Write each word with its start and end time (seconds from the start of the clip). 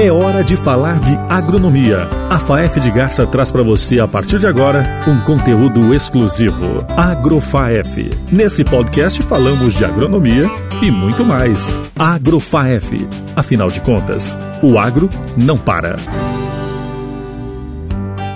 É 0.00 0.12
hora 0.12 0.44
de 0.44 0.56
falar 0.56 1.00
de 1.00 1.16
agronomia. 1.28 2.08
A 2.30 2.38
FAEF 2.38 2.78
de 2.78 2.88
Garça 2.88 3.26
traz 3.26 3.50
para 3.50 3.64
você, 3.64 3.98
a 3.98 4.06
partir 4.06 4.38
de 4.38 4.46
agora, 4.46 4.86
um 5.08 5.20
conteúdo 5.22 5.92
exclusivo. 5.92 6.86
AgroFaef. 6.96 8.16
Nesse 8.30 8.62
podcast 8.62 9.20
falamos 9.24 9.74
de 9.74 9.84
agronomia 9.84 10.48
e 10.80 10.88
muito 10.88 11.24
mais. 11.24 11.74
AgroFaef. 11.98 13.08
Afinal 13.34 13.72
de 13.72 13.80
contas, 13.80 14.38
o 14.62 14.78
agro 14.78 15.10
não 15.36 15.58
para. 15.58 15.96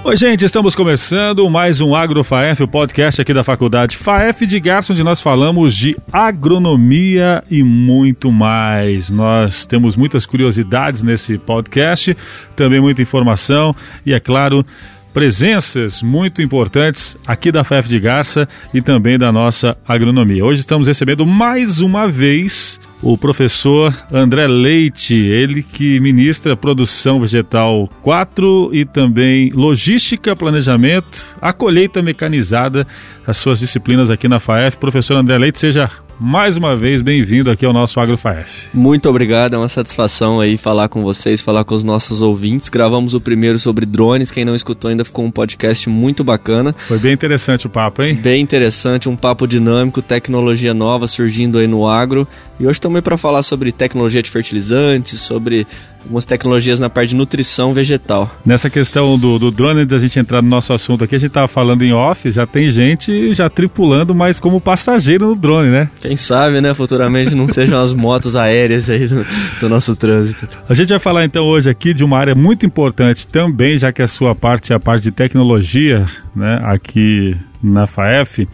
Oi, 0.05 0.16
gente, 0.16 0.45
estamos 0.45 0.75
começando 0.75 1.48
mais 1.48 1.80
um 1.80 1.95
AgroFaef, 1.95 2.61
o 2.61 2.66
podcast 2.66 3.23
aqui 3.23 3.32
da 3.32 3.45
Faculdade 3.45 3.96
FAEF 3.96 4.45
de 4.46 4.59
Garça, 4.59 4.93
onde 4.93 5.05
nós 5.05 5.21
falamos 5.21 5.77
de 5.77 5.96
agronomia 6.12 7.45
e 7.48 7.62
muito 7.62 8.33
mais. 8.33 9.11
Nós 9.11 9.65
temos 9.65 9.95
muitas 9.95 10.27
curiosidades 10.27 11.05
nesse 11.05 11.38
podcast, 11.38 12.16
também 12.57 12.80
muita 12.80 13.01
informação 13.01 13.77
e, 14.05 14.12
é 14.12 14.19
claro, 14.19 14.66
presenças 15.12 16.02
muito 16.02 16.41
importantes 16.41 17.16
aqui 17.27 17.52
da 17.52 17.65
FAEF 17.65 17.89
de 17.89 17.98
Garça 17.98 18.48
e 18.73 18.80
também 18.80 19.19
da 19.19 19.30
nossa 19.30 19.77
agronomia. 19.87 20.45
Hoje 20.45 20.61
estamos 20.61 20.88
recebendo 20.88 21.27
mais 21.27 21.80
uma 21.80 22.09
vez 22.09 22.80
o 23.02 23.19
professor 23.19 23.95
André 24.11 24.47
Leite, 24.47 25.15
ele 25.15 25.62
que 25.62 25.98
ministra 26.01 26.57
produção 26.57 27.21
vegetal 27.21 27.91
4 28.01 28.71
e 28.73 28.85
também 28.85 29.51
logística, 29.51 30.37
planejamento, 30.37 31.37
a 31.41 31.52
colheita 31.52 32.01
mecanizada, 32.01 32.87
as 33.27 33.37
suas 33.37 33.59
disciplinas 33.59 34.10
aqui 34.10 34.29
na 34.29 34.41
FAEF. 34.41 34.77
Professor 34.77 35.16
André 35.16 35.37
Leite, 35.37 35.59
seja 35.59 35.91
mais 36.22 36.56
uma 36.56 36.76
vez 36.76 37.02
bem-vindo 37.02 37.50
aqui 37.50 37.66
ao 37.66 37.72
nosso 37.72 37.98
AgroFaef. 37.98 38.68
Muito 38.72 39.08
obrigado, 39.10 39.54
é 39.54 39.58
uma 39.58 39.68
satisfação 39.68 40.38
aí 40.38 40.56
falar 40.56 40.88
com 40.88 41.02
vocês, 41.02 41.40
falar 41.40 41.64
com 41.64 41.74
os 41.74 41.82
nossos 41.82 42.22
ouvintes. 42.22 42.68
Gravamos 42.68 43.12
o 43.12 43.20
primeiro 43.20 43.58
sobre 43.58 43.84
drones, 43.84 44.30
quem 44.30 44.45
não 44.45 44.54
escutou 44.54 44.88
ainda 44.88 45.04
ficou 45.04 45.24
um 45.24 45.32
podcast 45.32 45.88
muito 45.88 46.23
bacana. 46.23 46.73
Foi 46.87 47.01
bem 47.01 47.12
interessante 47.12 47.66
o 47.66 47.70
papo, 47.70 48.04
hein? 48.04 48.14
Bem 48.14 48.40
interessante, 48.40 49.09
um 49.09 49.16
papo 49.16 49.48
dinâmico, 49.48 50.01
tecnologia 50.01 50.73
nova 50.73 51.09
surgindo 51.09 51.59
aí 51.59 51.66
no 51.66 51.88
agro. 51.88 52.26
E 52.60 52.66
hoje 52.68 52.80
também 52.80 53.02
para 53.02 53.16
falar 53.16 53.42
sobre 53.42 53.73
tecnologia 53.73 54.23
de 54.23 54.30
fertilizantes, 54.30 55.20
sobre 55.20 55.66
algumas 56.04 56.26
tecnologias 56.26 56.78
na 56.78 56.90
parte 56.90 57.10
de 57.10 57.16
nutrição 57.16 57.74
vegetal. 57.74 58.30
Nessa 58.45 58.68
questão 58.68 59.16
do, 59.18 59.38
do 59.38 59.50
drone, 59.50 59.86
da 59.86 59.98
gente 59.98 60.18
entrar 60.18 60.42
no 60.42 60.48
nosso 60.48 60.72
assunto 60.72 61.04
aqui, 61.04 61.14
a 61.14 61.18
gente 61.18 61.28
estava 61.28 61.46
falando 61.48 61.82
em 61.82 61.92
off, 61.92 62.30
já 62.30 62.46
tem 62.46 62.70
gente 62.70 63.32
já 63.34 63.48
tripulando, 63.48 64.14
mas 64.14 64.41
como 64.41 64.60
passageiro 64.60 65.28
no 65.28 65.36
drone, 65.36 65.70
né? 65.70 65.88
Quem 66.00 66.16
sabe, 66.16 66.60
né, 66.60 66.75
futuramente 66.75 67.34
não 67.34 67.47
sejam 67.47 67.80
as 67.80 67.94
motos 67.94 68.36
aéreas 68.36 68.91
aí 68.91 69.06
do, 69.06 69.25
do 69.60 69.69
nosso 69.69 69.94
trânsito. 69.97 70.48
A 70.69 70.75
gente 70.75 70.91
vai 70.91 70.98
falar 70.98 71.25
então 71.25 71.44
hoje 71.44 71.70
aqui 71.70 71.94
de 71.94 72.04
uma 72.04 72.19
área 72.19 72.34
muito 72.34 72.66
importante 72.66 73.26
também, 73.26 73.78
já 73.78 73.91
que 73.92 74.03
a 74.03 74.08
sua 74.08 74.34
parte 74.34 74.72
é 74.72 74.76
a 74.76 74.80
parte 74.80 75.04
de 75.04 75.12
tecnologia, 75.12 76.06
né, 76.34 76.58
aqui 76.64 77.36
na 77.62 77.86
FAEF, 77.86 78.48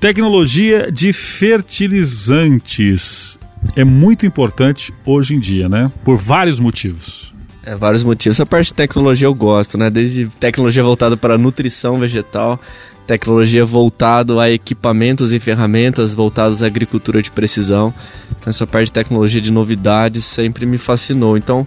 tecnologia 0.00 0.90
de 0.90 1.12
fertilizantes 1.12 3.37
é 3.76 3.84
muito 3.84 4.26
importante 4.26 4.92
hoje 5.04 5.34
em 5.34 5.40
dia, 5.40 5.68
né? 5.68 5.90
Por 6.04 6.16
vários 6.16 6.58
motivos. 6.58 7.32
É, 7.64 7.76
vários 7.76 8.02
motivos. 8.02 8.36
Essa 8.36 8.46
parte 8.46 8.68
de 8.68 8.74
tecnologia 8.74 9.26
eu 9.26 9.34
gosto, 9.34 9.76
né? 9.76 9.90
Desde 9.90 10.26
tecnologia 10.40 10.82
voltada 10.82 11.16
para 11.16 11.36
nutrição 11.36 11.98
vegetal, 11.98 12.58
tecnologia 13.06 13.64
voltada 13.64 14.40
a 14.40 14.50
equipamentos 14.50 15.32
e 15.32 15.40
ferramentas 15.40 16.14
voltados 16.14 16.62
à 16.62 16.66
agricultura 16.66 17.20
de 17.20 17.30
precisão. 17.30 17.92
Então, 18.30 18.50
essa 18.50 18.66
parte 18.66 18.86
de 18.86 18.92
tecnologia 18.92 19.40
de 19.40 19.52
novidades 19.52 20.24
sempre 20.24 20.66
me 20.66 20.78
fascinou. 20.78 21.36
Então, 21.36 21.66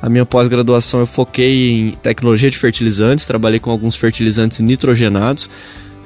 a 0.00 0.08
minha 0.08 0.24
pós-graduação 0.24 1.00
eu 1.00 1.06
foquei 1.06 1.70
em 1.70 1.90
tecnologia 1.92 2.50
de 2.50 2.56
fertilizantes, 2.56 3.24
trabalhei 3.24 3.58
com 3.58 3.70
alguns 3.70 3.96
fertilizantes 3.96 4.60
nitrogenados. 4.60 5.50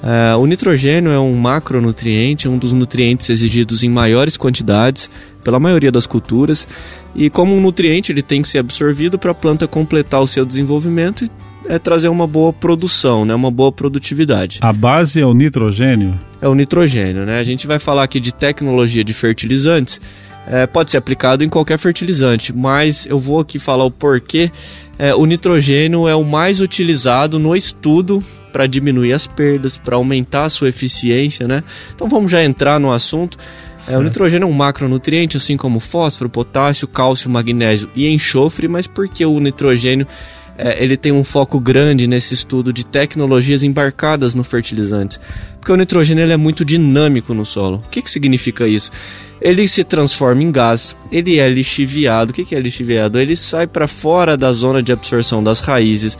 Uh, 0.03 0.37
o 0.37 0.47
nitrogênio 0.47 1.13
é 1.13 1.21
um 1.21 1.35
macronutriente, 1.35 2.49
um 2.49 2.59
dos 2.59 2.73
nutrientes 2.73 3.31
exigidos 3.31 3.85
em 3.85 3.89
maiores 3.89 4.37
quantidades 4.37 5.09
pela 5.45 5.61
maioria 5.61 5.93
das 5.93 6.09
culturas, 6.09 6.67
e 7.15 7.31
como 7.31 7.55
um 7.55 7.61
nutriente 7.61 8.11
ele 8.11 8.23
tem 8.23 8.43
que 8.43 8.51
ser 8.51 8.59
absorvido 8.59 9.17
para 9.17 9.31
a 9.31 9.35
planta 9.35 9.69
completar 9.69 10.21
o 10.21 10.27
seu 10.27 10.45
desenvolvimento 10.45 11.25
e 11.25 11.31
é 11.69 11.79
trazer 11.79 12.09
uma 12.09 12.27
boa 12.27 12.53
produção, 12.53 13.25
né, 13.25 13.33
uma 13.33 13.51
boa 13.51 13.71
produtividade. 13.71 14.59
A 14.61 14.73
base 14.73 15.21
é 15.21 15.27
o 15.27 15.33
nitrogênio? 15.33 16.19
É 16.41 16.49
o 16.49 16.55
nitrogênio, 16.55 17.25
né? 17.25 17.39
A 17.39 17.45
gente 17.45 17.69
vai 17.69 17.79
falar 17.79 18.03
aqui 18.03 18.19
de 18.19 18.35
tecnologia 18.35 19.05
de 19.05 19.15
fertilizantes. 19.15 20.01
É, 20.49 20.67
pode 20.67 20.91
ser 20.91 20.97
aplicado 20.97 21.45
em 21.45 21.49
qualquer 21.49 21.79
fertilizante, 21.79 22.53
mas 22.53 23.07
eu 23.07 23.21
vou 23.21 23.39
aqui 23.39 23.61
falar 23.61 23.85
o 23.85 23.91
porquê. 23.93 24.51
É, 24.99 25.15
o 25.15 25.25
nitrogênio 25.25 26.09
é 26.09 26.17
o 26.17 26.25
mais 26.25 26.61
utilizado 26.61 27.39
no 27.39 27.55
estudo 27.55 28.23
para 28.53 28.67
diminuir 28.67 29.13
as 29.13 29.27
perdas, 29.27 29.79
para 29.79 29.97
aumentar 29.97 30.45
a 30.45 30.51
sua 30.51 30.69
eficiência, 30.69 31.49
né? 31.49 31.65
Então 31.95 32.09
vamos 32.09 32.31
já 32.31 32.45
entrar 32.45 32.79
no 32.79 32.93
assunto. 32.93 33.39
É, 33.89 33.99
o 33.99 34.03
nitrogênio 34.03 34.47
é 34.47 34.49
um 34.49 34.53
macronutriente, 34.53 35.37
assim 35.37 35.57
como 35.57 35.81
fósforo, 35.81 36.31
potássio, 36.31 36.87
cálcio, 36.87 37.29
magnésio 37.29 37.91
e 37.97 38.09
enxofre, 38.09 38.69
mas 38.69 38.87
por 38.87 39.09
que 39.09 39.27
o 39.27 39.41
nitrogênio 39.41 40.07
é, 40.57 40.83
ele 40.83 40.97
tem 40.97 41.11
um 41.11 41.25
foco 41.25 41.59
grande 41.59 42.07
nesse 42.07 42.35
estudo 42.35 42.73
de 42.73 42.85
tecnologias 42.85 43.63
embarcadas 43.63 44.35
no 44.35 44.45
fertilizante? 44.45 45.19
Porque 45.59 45.73
o 45.73 45.77
nitrogênio 45.77 46.23
ele 46.23 46.33
é 46.33 46.37
muito 46.37 46.65
dinâmico 46.65 47.35
no 47.35 47.45
solo. 47.45 47.83
O 47.87 47.91
que, 47.91 48.03
que 48.03 48.11
significa 48.11 48.69
isso? 48.69 48.91
Ele 49.41 49.67
se 49.67 49.83
transforma 49.83 50.43
em 50.43 50.53
gás, 50.53 50.97
ele 51.11 51.41
é 51.41 51.49
lixiviado. 51.49 52.31
O 52.31 52.35
que, 52.35 52.45
que 52.45 52.55
é 52.55 52.61
lixiviado? 52.61 53.19
Ele 53.19 53.35
sai 53.35 53.67
para 53.67 53.89
fora 53.89 54.37
da 54.37 54.53
zona 54.53 54.81
de 54.81 54.93
absorção 54.93 55.43
das 55.43 55.61
raízes, 55.61 56.17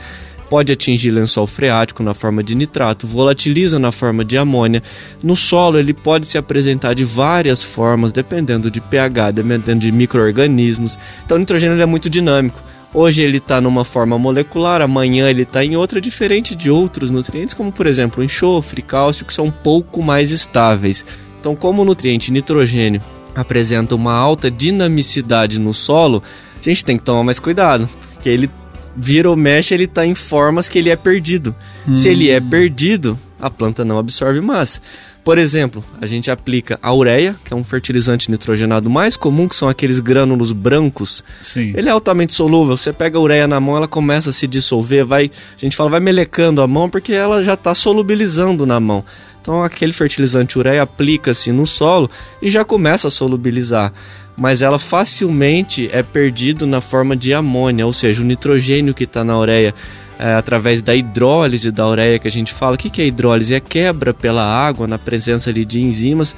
pode 0.53 0.71
atingir 0.71 1.09
lençol 1.09 1.47
freático 1.47 2.03
na 2.03 2.13
forma 2.13 2.43
de 2.43 2.53
nitrato, 2.53 3.07
volatiliza 3.07 3.79
na 3.79 3.91
forma 3.91 4.23
de 4.23 4.37
amônia. 4.37 4.83
No 5.23 5.35
solo, 5.35 5.79
ele 5.79 5.95
pode 5.95 6.27
se 6.27 6.37
apresentar 6.37 6.93
de 6.93 7.03
várias 7.03 7.63
formas, 7.63 8.11
dependendo 8.11 8.69
de 8.69 8.79
pH, 8.79 9.31
dependendo 9.31 9.79
de 9.79 9.91
micro-organismos. 9.91 10.95
Então, 11.25 11.37
o 11.37 11.39
nitrogênio 11.39 11.81
é 11.81 11.85
muito 11.87 12.07
dinâmico. 12.07 12.61
Hoje 12.93 13.23
ele 13.23 13.39
está 13.39 13.59
numa 13.59 13.83
forma 13.83 14.19
molecular, 14.19 14.79
amanhã 14.83 15.27
ele 15.27 15.41
está 15.41 15.65
em 15.65 15.75
outra, 15.75 15.99
diferente 15.99 16.53
de 16.53 16.69
outros 16.69 17.09
nutrientes, 17.09 17.55
como 17.55 17.71
por 17.71 17.87
exemplo 17.87 18.23
enxofre, 18.23 18.83
cálcio, 18.83 19.25
que 19.25 19.33
são 19.33 19.45
um 19.45 19.51
pouco 19.51 20.03
mais 20.03 20.29
estáveis. 20.29 21.03
Então, 21.39 21.55
como 21.55 21.81
o 21.81 21.85
nutriente 21.85 22.31
nitrogênio 22.31 23.01
apresenta 23.33 23.95
uma 23.95 24.13
alta 24.13 24.51
dinamicidade 24.51 25.59
no 25.59 25.73
solo, 25.73 26.21
a 26.61 26.63
gente 26.63 26.85
tem 26.85 26.95
que 26.95 27.03
tomar 27.03 27.23
mais 27.23 27.39
cuidado, 27.39 27.89
porque 28.13 28.29
ele 28.29 28.51
vira 28.95 29.29
ou 29.29 29.35
mexe, 29.35 29.73
ele 29.73 29.85
está 29.85 30.05
em 30.05 30.15
formas 30.15 30.69
que 30.69 30.79
ele 30.79 30.89
é 30.89 30.95
perdido. 30.95 31.55
Hum. 31.87 31.93
Se 31.93 32.09
ele 32.09 32.29
é 32.29 32.39
hum. 32.39 32.49
perdido, 32.49 33.19
a 33.39 33.49
planta 33.49 33.83
não 33.83 33.99
absorve 33.99 34.41
mais. 34.41 34.81
Por 35.23 35.37
exemplo, 35.37 35.83
a 36.01 36.05
gente 36.05 36.29
aplica 36.29 36.77
a 36.81 36.93
ureia, 36.93 37.35
que 37.45 37.53
é 37.53 37.55
um 37.55 37.63
fertilizante 37.63 38.29
nitrogenado 38.29 38.89
mais 38.89 39.15
comum, 39.15 39.47
que 39.47 39.55
são 39.55 39.69
aqueles 39.69 40.01
grânulos 40.01 40.51
brancos. 40.51 41.23
Sim. 41.41 41.73
Ele 41.75 41.87
é 41.87 41.91
altamente 41.91 42.33
solúvel. 42.33 42.75
Você 42.75 42.91
pega 42.91 43.17
a 43.17 43.21
ureia 43.21 43.47
na 43.47 43.59
mão, 43.59 43.77
ela 43.77 43.87
começa 43.87 44.31
a 44.31 44.33
se 44.33 44.47
dissolver, 44.47 45.05
vai, 45.05 45.31
a 45.57 45.59
gente 45.59 45.77
fala, 45.77 45.91
vai 45.91 46.01
melecando 46.01 46.61
a 46.61 46.67
mão 46.67 46.89
porque 46.89 47.13
ela 47.13 47.41
já 47.41 47.53
está 47.53 47.73
solubilizando 47.73 48.65
na 48.65 48.81
mão. 48.81 49.05
Então 49.41 49.61
aquele 49.61 49.91
fertilizante 49.91 50.57
ureia 50.57 50.81
aplica-se 50.81 51.51
no 51.51 51.67
solo 51.67 52.09
e 52.41 52.49
já 52.49 52.63
começa 52.63 53.07
a 53.07 53.11
solubilizar 53.11 53.93
mas 54.35 54.61
ela 54.61 54.79
facilmente 54.79 55.89
é 55.91 56.01
perdido 56.01 56.65
na 56.65 56.81
forma 56.81 57.15
de 57.15 57.33
amônia, 57.33 57.85
ou 57.85 57.93
seja, 57.93 58.21
o 58.21 58.25
nitrogênio 58.25 58.93
que 58.93 59.03
está 59.03 59.23
na 59.23 59.37
ureia 59.37 59.73
é, 60.17 60.33
através 60.33 60.81
da 60.81 60.95
hidrólise 60.95 61.71
da 61.71 61.87
ureia 61.87 62.19
que 62.19 62.27
a 62.27 62.31
gente 62.31 62.53
fala. 62.53 62.75
O 62.75 62.77
que, 62.77 62.89
que 62.89 63.01
é 63.01 63.07
hidrólise? 63.07 63.53
É 63.53 63.59
quebra 63.59 64.13
pela 64.13 64.43
água 64.43 64.87
na 64.87 64.97
presença 64.97 65.49
ali 65.49 65.65
de 65.65 65.81
enzimas. 65.81 66.35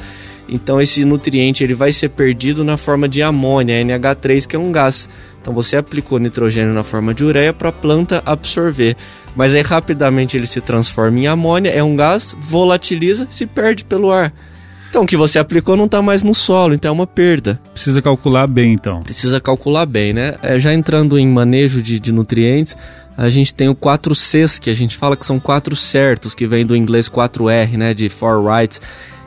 Então 0.47 0.79
esse 0.79 1.03
nutriente 1.03 1.63
ele 1.63 1.73
vai 1.73 1.91
ser 1.91 2.09
perdido 2.09 2.63
na 2.63 2.77
forma 2.77 3.07
de 3.07 3.21
amônia, 3.21 3.81
NH3, 3.83 4.47
que 4.47 4.55
é 4.55 4.59
um 4.59 4.71
gás. 4.71 5.09
Então 5.41 5.53
você 5.53 5.77
aplicou 5.77 6.19
nitrogênio 6.19 6.73
na 6.73 6.83
forma 6.83 7.13
de 7.13 7.23
ureia 7.23 7.53
para 7.53 7.69
a 7.69 7.71
planta 7.71 8.21
absorver. 8.25 8.95
Mas 9.35 9.53
aí 9.53 9.61
rapidamente 9.61 10.37
ele 10.37 10.47
se 10.47 10.61
transforma 10.61 11.19
em 11.19 11.27
amônia, 11.27 11.69
é 11.69 11.83
um 11.83 11.95
gás, 11.95 12.35
volatiliza, 12.39 13.27
se 13.29 13.45
perde 13.45 13.83
pelo 13.83 14.11
ar. 14.11 14.31
Então, 14.95 15.03
o 15.03 15.07
que 15.07 15.17
você 15.17 15.37
aplicou 15.37 15.75
não 15.75 15.87
está 15.87 16.01
mais 16.01 16.23
no 16.23 16.33
solo, 16.33 16.73
então 16.73 16.87
é 16.87 16.91
uma 16.93 17.05
perda. 17.05 17.59
Precisa 17.73 18.01
calcular 18.01 18.47
bem, 18.47 18.71
então. 18.71 19.03
Precisa 19.03 19.41
calcular 19.41 19.85
bem, 19.85 20.13
né? 20.13 20.35
É, 20.41 20.57
já 20.57 20.73
entrando 20.73 21.19
em 21.19 21.27
manejo 21.27 21.83
de, 21.83 21.99
de 21.99 22.13
nutrientes, 22.13 22.77
a 23.17 23.27
gente 23.27 23.53
tem 23.53 23.67
o 23.67 23.75
4Cs, 23.75 24.57
que 24.57 24.69
a 24.69 24.73
gente 24.73 24.95
fala 24.95 25.17
que 25.17 25.25
são 25.25 25.37
quatro 25.37 25.75
certos, 25.75 26.33
que 26.33 26.47
vem 26.47 26.65
do 26.65 26.77
inglês 26.77 27.09
4R, 27.09 27.75
né? 27.75 27.93
De 27.93 28.07
four 28.07 28.41
rights. 28.41 28.79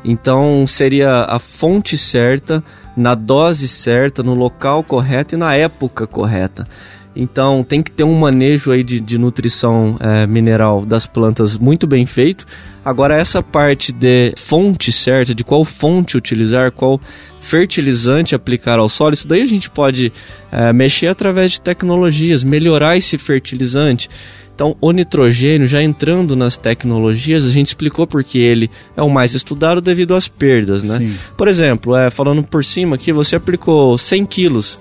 Então, 0.03 0.67
seria 0.67 1.25
a 1.25 1.39
fonte 1.39 1.99
certa, 1.99 2.65
na 2.97 3.15
dose 3.15 3.69
certa, 3.69 4.23
no 4.23 4.33
local 4.33 4.83
correto 4.83 5.35
e 5.35 5.39
na 5.39 5.55
época 5.55 6.07
correta. 6.07 6.67
Então 7.15 7.65
tem 7.65 7.83
que 7.83 7.91
ter 7.91 8.05
um 8.05 8.15
manejo 8.15 8.71
aí 8.71 8.85
de, 8.85 9.01
de 9.01 9.19
nutrição 9.19 9.97
é, 9.99 10.27
mineral 10.27 10.85
das 10.85 11.07
plantas 11.07 11.59
muito 11.59 11.87
bem 11.87 12.07
feito. 12.07 12.47
Agora 12.85 13.17
essa 13.17 13.43
parte 13.43 13.93
de 13.93 14.33
fonte 14.37 14.93
certa, 14.93 15.35
de 15.35 15.43
qual 15.43 15.65
fonte 15.65 16.17
utilizar, 16.17 16.71
qual 16.71 17.01
fertilizante 17.41 18.35
aplicar 18.35 18.79
ao 18.79 18.89
solo, 18.89 19.15
isso 19.15 19.27
daí 19.27 19.43
a 19.43 19.47
gente 19.47 19.71
pode 19.71 20.13
é, 20.51 20.73
mexer 20.73 21.09
através 21.09 21.53
de 21.53 21.61
tecnologias, 21.61 22.45
melhorar 22.45 22.97
esse 22.97 23.19
fertilizante. 23.19 24.09
Então, 24.55 24.77
o 24.81 24.91
nitrogênio, 24.91 25.69
já 25.69 25.81
entrando 25.81 26.35
nas 26.35 26.57
tecnologias, 26.57 27.45
a 27.45 27.51
gente 27.51 27.69
explicou 27.69 28.09
porque 28.09 28.39
ele 28.39 28.69
é 28.97 29.03
o 29.03 29.09
mais 29.09 29.33
estudado 29.33 29.81
devido 29.81 30.17
às 30.17 30.27
perdas, 30.27 30.83
né? 30.83 30.99
Sim. 30.99 31.15
Por 31.37 31.47
exemplo, 31.47 31.95
é, 31.95 32.11
falando 32.11 32.43
por 32.43 32.65
cima 32.65 32.97
aqui, 32.97 33.13
você 33.13 33.37
aplicou 33.37 33.97
100 33.97 34.27
quilos 34.27 34.77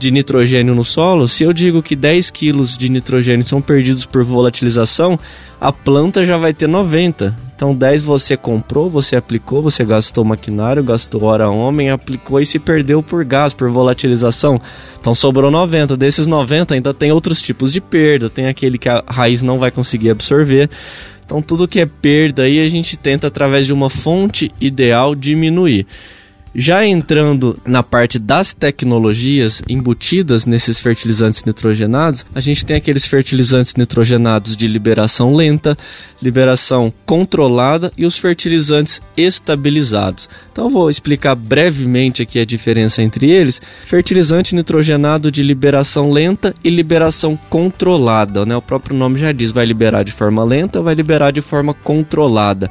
de 0.00 0.10
nitrogênio 0.10 0.74
no 0.74 0.82
solo, 0.82 1.28
se 1.28 1.44
eu 1.44 1.52
digo 1.52 1.82
que 1.82 1.94
10 1.94 2.30
quilos 2.30 2.74
de 2.74 2.88
nitrogênio 2.88 3.44
são 3.44 3.60
perdidos 3.60 4.06
por 4.06 4.24
volatilização, 4.24 5.18
a 5.60 5.70
planta 5.70 6.24
já 6.24 6.38
vai 6.38 6.54
ter 6.54 6.66
90. 6.66 7.36
Então 7.54 7.74
10 7.74 8.02
você 8.04 8.34
comprou, 8.34 8.88
você 8.88 9.14
aplicou, 9.14 9.60
você 9.60 9.84
gastou 9.84 10.24
maquinário, 10.24 10.82
gastou 10.82 11.24
hora 11.24 11.50
homem, 11.50 11.90
aplicou 11.90 12.40
e 12.40 12.46
se 12.46 12.58
perdeu 12.58 13.02
por 13.02 13.22
gás, 13.26 13.52
por 13.52 13.70
volatilização. 13.70 14.58
Então 14.98 15.14
sobrou 15.14 15.50
90. 15.50 15.98
Desses 15.98 16.26
90 16.26 16.72
ainda 16.72 16.94
tem 16.94 17.12
outros 17.12 17.42
tipos 17.42 17.70
de 17.70 17.82
perda, 17.82 18.30
tem 18.30 18.46
aquele 18.46 18.78
que 18.78 18.88
a 18.88 19.04
raiz 19.06 19.42
não 19.42 19.58
vai 19.58 19.70
conseguir 19.70 20.08
absorver. 20.08 20.70
Então 21.26 21.42
tudo 21.42 21.68
que 21.68 21.78
é 21.78 21.84
perda 21.84 22.44
aí 22.44 22.58
a 22.58 22.68
gente 22.68 22.96
tenta 22.96 23.26
através 23.26 23.66
de 23.66 23.74
uma 23.74 23.90
fonte 23.90 24.50
ideal 24.58 25.14
diminuir. 25.14 25.86
Já 26.54 26.84
entrando 26.84 27.56
na 27.64 27.80
parte 27.80 28.18
das 28.18 28.52
tecnologias 28.52 29.62
embutidas 29.68 30.44
nesses 30.44 30.80
fertilizantes 30.80 31.44
nitrogenados, 31.44 32.26
a 32.34 32.40
gente 32.40 32.64
tem 32.64 32.76
aqueles 32.76 33.06
fertilizantes 33.06 33.76
nitrogenados 33.76 34.56
de 34.56 34.66
liberação 34.66 35.34
lenta, 35.34 35.78
liberação 36.20 36.92
controlada 37.06 37.92
e 37.96 38.04
os 38.04 38.18
fertilizantes 38.18 39.00
estabilizados. 39.16 40.28
Então 40.50 40.68
vou 40.68 40.90
explicar 40.90 41.36
brevemente 41.36 42.20
aqui 42.20 42.40
a 42.40 42.44
diferença 42.44 43.00
entre 43.00 43.30
eles. 43.30 43.60
Fertilizante 43.86 44.54
nitrogenado 44.54 45.30
de 45.30 45.44
liberação 45.44 46.10
lenta 46.10 46.52
e 46.64 46.68
liberação 46.68 47.38
controlada, 47.48 48.44
né? 48.44 48.56
O 48.56 48.62
próprio 48.62 48.96
nome 48.96 49.20
já 49.20 49.30
diz, 49.30 49.52
vai 49.52 49.64
liberar 49.64 50.02
de 50.02 50.12
forma 50.12 50.42
lenta, 50.42 50.82
vai 50.82 50.94
liberar 50.94 51.30
de 51.30 51.40
forma 51.40 51.72
controlada. 51.72 52.70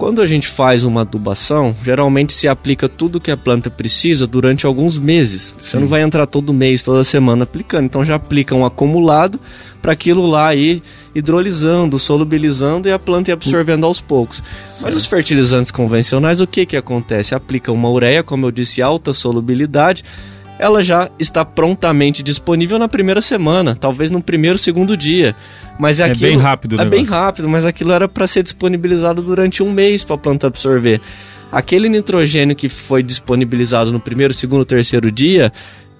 Quando 0.00 0.22
a 0.22 0.24
gente 0.24 0.48
faz 0.48 0.82
uma 0.82 1.02
adubação, 1.02 1.76
geralmente 1.84 2.32
se 2.32 2.48
aplica 2.48 2.88
tudo 2.88 3.20
que 3.20 3.30
a 3.30 3.36
planta 3.36 3.68
precisa 3.68 4.26
durante 4.26 4.64
alguns 4.64 4.96
meses. 4.96 5.54
Sim. 5.58 5.60
Você 5.60 5.78
não 5.78 5.86
vai 5.86 6.00
entrar 6.00 6.24
todo 6.24 6.54
mês, 6.54 6.82
toda 6.82 7.04
semana 7.04 7.44
aplicando. 7.44 7.84
Então 7.84 8.02
já 8.02 8.14
aplica 8.14 8.54
um 8.54 8.64
acumulado 8.64 9.38
para 9.82 9.92
aquilo 9.92 10.24
lá 10.24 10.54
ir 10.54 10.82
hidrolisando, 11.14 11.98
solubilizando 11.98 12.88
e 12.88 12.92
a 12.92 12.98
planta 12.98 13.30
ir 13.30 13.34
absorvendo 13.34 13.84
aos 13.84 14.00
poucos. 14.00 14.42
Certo. 14.64 14.84
Mas 14.84 14.94
os 14.94 15.04
fertilizantes 15.04 15.70
convencionais, 15.70 16.40
o 16.40 16.46
que, 16.46 16.64
que 16.64 16.78
acontece? 16.78 17.34
Aplica 17.34 17.70
uma 17.70 17.90
ureia, 17.90 18.22
como 18.22 18.46
eu 18.46 18.50
disse, 18.50 18.80
alta 18.80 19.12
solubilidade 19.12 20.02
ela 20.60 20.82
já 20.82 21.10
está 21.18 21.42
prontamente 21.42 22.22
disponível 22.22 22.78
na 22.78 22.86
primeira 22.86 23.22
semana, 23.22 23.74
talvez 23.74 24.10
no 24.10 24.22
primeiro, 24.22 24.58
segundo 24.58 24.94
dia. 24.94 25.34
Mas 25.78 26.00
é, 26.00 26.04
aquilo, 26.04 26.20
bem 26.20 26.36
rápido, 26.36 26.80
É 26.80 26.84
bem 26.84 27.04
rápido, 27.04 27.48
mas 27.48 27.64
aquilo 27.64 27.92
era 27.92 28.06
para 28.06 28.26
ser 28.26 28.42
disponibilizado 28.42 29.22
durante 29.22 29.62
um 29.62 29.72
mês 29.72 30.04
para 30.04 30.16
a 30.16 30.18
planta 30.18 30.46
absorver. 30.46 31.00
Aquele 31.50 31.88
nitrogênio 31.88 32.54
que 32.54 32.68
foi 32.68 33.02
disponibilizado 33.02 33.90
no 33.90 33.98
primeiro, 33.98 34.34
segundo, 34.34 34.64
terceiro 34.64 35.10
dia, 35.10 35.50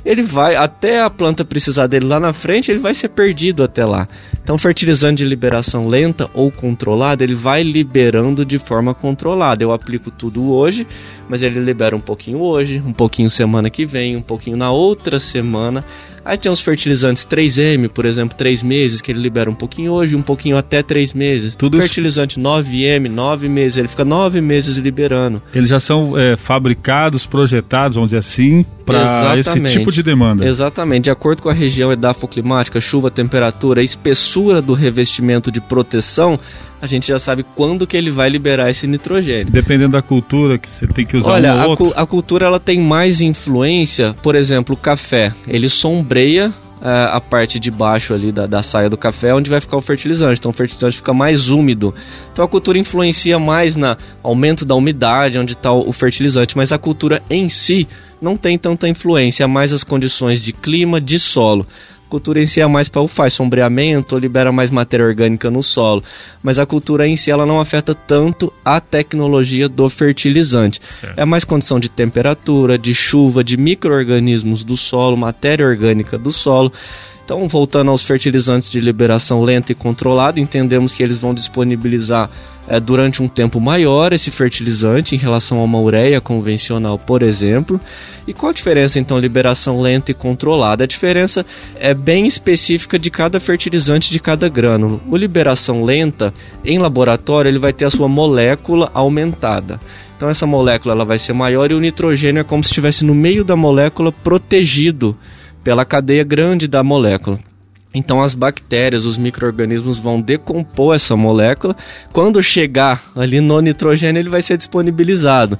ele 0.04 0.22
vai, 0.22 0.56
até 0.56 1.02
a 1.02 1.10
planta 1.10 1.44
precisar 1.44 1.86
dele 1.86 2.06
lá 2.06 2.18
na 2.18 2.32
frente, 2.32 2.70
ele 2.70 2.78
vai 2.78 2.94
ser 2.94 3.08
perdido 3.08 3.62
até 3.62 3.84
lá. 3.84 4.08
Então, 4.42 4.56
fertilizante 4.56 5.22
de 5.22 5.28
liberação 5.28 5.86
lenta 5.86 6.28
ou 6.34 6.50
controlada, 6.50 7.22
ele 7.22 7.34
vai 7.34 7.62
liberando 7.62 8.44
de 8.44 8.58
forma 8.58 8.94
controlada. 8.94 9.62
Eu 9.62 9.72
aplico 9.72 10.10
tudo 10.10 10.52
hoje, 10.52 10.86
mas 11.28 11.42
ele 11.42 11.60
libera 11.60 11.94
um 11.94 12.00
pouquinho 12.00 12.40
hoje, 12.40 12.82
um 12.84 12.92
pouquinho 12.92 13.30
semana 13.30 13.70
que 13.70 13.84
vem, 13.84 14.16
um 14.16 14.22
pouquinho 14.22 14.56
na 14.56 14.70
outra 14.70 15.20
semana. 15.20 15.84
Aí 16.24 16.36
tem 16.36 16.50
os 16.50 16.60
fertilizantes 16.60 17.24
3M, 17.24 17.88
por 17.88 18.04
exemplo, 18.04 18.36
3 18.36 18.62
meses, 18.62 19.00
que 19.00 19.10
ele 19.10 19.20
libera 19.20 19.50
um 19.50 19.54
pouquinho 19.54 19.92
hoje, 19.92 20.14
um 20.14 20.22
pouquinho 20.22 20.56
até 20.56 20.82
3 20.82 21.14
meses. 21.14 21.54
Tudo 21.54 21.80
Fertilizante 21.80 22.38
isso... 22.38 22.40
9M, 22.40 23.08
9 23.08 23.48
meses, 23.48 23.78
ele 23.78 23.88
fica 23.88 24.04
9 24.04 24.40
meses 24.40 24.76
liberando. 24.76 25.42
Eles 25.54 25.70
já 25.70 25.80
são 25.80 26.18
é, 26.18 26.36
fabricados, 26.36 27.26
projetados, 27.26 27.94
vamos 27.94 28.10
dizer 28.10 28.18
assim, 28.18 28.64
para 28.84 29.38
esse 29.38 29.60
tipo 29.68 29.90
de 29.90 30.02
demanda. 30.02 30.46
Exatamente. 30.46 31.04
De 31.04 31.10
acordo 31.10 31.42
com 31.42 31.48
a 31.48 31.54
região 31.54 31.92
edafoclimática, 31.92 32.80
chuva, 32.80 33.10
temperatura, 33.10 33.82
espessura 33.82 34.60
do 34.60 34.74
revestimento 34.74 35.50
de 35.50 35.60
proteção, 35.60 36.38
a 36.80 36.86
gente 36.86 37.08
já 37.08 37.18
sabe 37.18 37.44
quando 37.54 37.86
que 37.86 37.96
ele 37.96 38.10
vai 38.10 38.28
liberar 38.28 38.70
esse 38.70 38.86
nitrogênio. 38.86 39.52
Dependendo 39.52 39.92
da 39.92 40.02
cultura 40.02 40.58
que 40.58 40.68
você 40.68 40.86
tem 40.86 41.04
que 41.04 41.16
usar 41.16 41.32
Olha, 41.32 41.54
um 41.54 41.72
a, 41.72 41.76
cu 41.76 41.92
a 41.94 42.06
cultura 42.06 42.46
ela 42.46 42.60
tem 42.60 42.80
mais 42.80 43.20
influência, 43.20 44.14
por 44.22 44.34
exemplo, 44.34 44.74
o 44.74 44.78
café. 44.78 45.32
Ele 45.46 45.68
sombreia 45.68 46.52
é, 46.82 47.10
a 47.12 47.20
parte 47.20 47.58
de 47.58 47.70
baixo 47.70 48.14
ali 48.14 48.32
da, 48.32 48.46
da 48.46 48.62
saia 48.62 48.88
do 48.88 48.96
café, 48.96 49.34
onde 49.34 49.50
vai 49.50 49.60
ficar 49.60 49.76
o 49.76 49.82
fertilizante. 49.82 50.40
Então 50.40 50.50
o 50.50 50.54
fertilizante 50.54 50.96
fica 50.96 51.12
mais 51.12 51.50
úmido. 51.50 51.94
Então 52.32 52.44
a 52.44 52.48
cultura 52.48 52.78
influencia 52.78 53.38
mais 53.38 53.76
na 53.76 53.98
aumento 54.22 54.64
da 54.64 54.74
umidade, 54.74 55.38
onde 55.38 55.52
está 55.52 55.70
o, 55.70 55.88
o 55.88 55.92
fertilizante, 55.92 56.56
mas 56.56 56.72
a 56.72 56.78
cultura 56.78 57.22
em 57.28 57.48
si 57.50 57.86
não 58.20 58.36
tem 58.36 58.58
tanta 58.58 58.88
influência, 58.88 59.46
mais 59.46 59.72
as 59.72 59.84
condições 59.84 60.42
de 60.42 60.52
clima, 60.52 61.00
de 61.00 61.18
solo 61.18 61.66
cultura 62.10 62.42
em 62.42 62.46
si 62.46 62.60
é 62.60 62.66
mais 62.66 62.88
para 62.88 63.00
o 63.00 63.08
faz 63.08 63.32
sombreamento, 63.32 64.18
libera 64.18 64.50
mais 64.52 64.70
matéria 64.70 65.06
orgânica 65.06 65.50
no 65.50 65.62
solo, 65.62 66.02
mas 66.42 66.58
a 66.58 66.66
cultura 66.66 67.06
em 67.06 67.16
si 67.16 67.30
ela 67.30 67.46
não 67.46 67.60
afeta 67.60 67.94
tanto 67.94 68.52
a 68.64 68.80
tecnologia 68.80 69.68
do 69.68 69.88
fertilizante. 69.88 70.80
Certo. 70.84 71.18
É 71.18 71.24
mais 71.24 71.44
condição 71.44 71.78
de 71.78 71.88
temperatura, 71.88 72.76
de 72.76 72.92
chuva, 72.92 73.42
de 73.44 73.56
microorganismos 73.56 74.64
do 74.64 74.76
solo, 74.76 75.16
matéria 75.16 75.64
orgânica 75.64 76.18
do 76.18 76.32
solo. 76.32 76.72
Então, 77.30 77.46
voltando 77.46 77.92
aos 77.92 78.02
fertilizantes 78.02 78.68
de 78.68 78.80
liberação 78.80 79.40
lenta 79.40 79.70
e 79.70 79.74
controlada, 79.74 80.40
entendemos 80.40 80.92
que 80.92 81.00
eles 81.00 81.16
vão 81.16 81.32
disponibilizar 81.32 82.28
é, 82.66 82.80
durante 82.80 83.22
um 83.22 83.28
tempo 83.28 83.60
maior 83.60 84.12
esse 84.12 84.32
fertilizante 84.32 85.14
em 85.14 85.18
relação 85.18 85.60
a 85.60 85.62
uma 85.62 85.78
ureia 85.78 86.20
convencional, 86.20 86.98
por 86.98 87.22
exemplo. 87.22 87.80
E 88.26 88.34
qual 88.34 88.50
a 88.50 88.52
diferença 88.52 88.98
então 88.98 89.16
liberação 89.16 89.80
lenta 89.80 90.10
e 90.10 90.14
controlada? 90.14 90.82
A 90.82 90.88
diferença 90.88 91.46
é 91.78 91.94
bem 91.94 92.26
específica 92.26 92.98
de 92.98 93.12
cada 93.12 93.38
fertilizante 93.38 94.10
de 94.10 94.18
cada 94.18 94.48
grânulo. 94.48 95.00
O 95.08 95.16
liberação 95.16 95.84
lenta 95.84 96.34
em 96.64 96.80
laboratório 96.80 97.48
ele 97.48 97.60
vai 97.60 97.72
ter 97.72 97.84
a 97.84 97.90
sua 97.90 98.08
molécula 98.08 98.90
aumentada. 98.92 99.78
Então 100.16 100.28
essa 100.28 100.48
molécula 100.48 100.94
ela 100.94 101.04
vai 101.04 101.16
ser 101.16 101.32
maior 101.32 101.70
e 101.70 101.74
o 101.74 101.80
nitrogênio 101.80 102.40
é 102.40 102.44
como 102.44 102.64
se 102.64 102.70
estivesse 102.70 103.04
no 103.04 103.14
meio 103.14 103.44
da 103.44 103.54
molécula 103.54 104.10
protegido 104.10 105.16
pela 105.62 105.84
cadeia 105.84 106.24
grande 106.24 106.66
da 106.66 106.82
molécula. 106.82 107.38
Então 107.92 108.22
as 108.22 108.34
bactérias, 108.34 109.04
os 109.04 109.18
micro-organismos 109.18 109.98
vão 109.98 110.20
decompor 110.20 110.94
essa 110.94 111.16
molécula. 111.16 111.76
Quando 112.12 112.42
chegar 112.42 113.02
ali 113.16 113.40
no 113.40 113.60
nitrogênio, 113.60 114.20
ele 114.20 114.28
vai 114.28 114.42
ser 114.42 114.56
disponibilizado. 114.56 115.58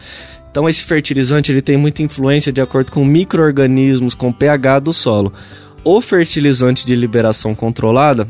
Então 0.50 0.68
esse 0.68 0.82
fertilizante 0.82 1.50
ele 1.50 1.62
tem 1.62 1.76
muita 1.76 2.02
influência 2.02 2.52
de 2.52 2.60
acordo 2.60 2.92
com 2.92 3.04
micro-organismos, 3.04 4.14
com 4.14 4.32
pH 4.32 4.80
do 4.80 4.92
solo. 4.92 5.32
O 5.82 6.00
fertilizante 6.00 6.84
de 6.86 6.94
liberação 6.94 7.54
controlada 7.54 8.28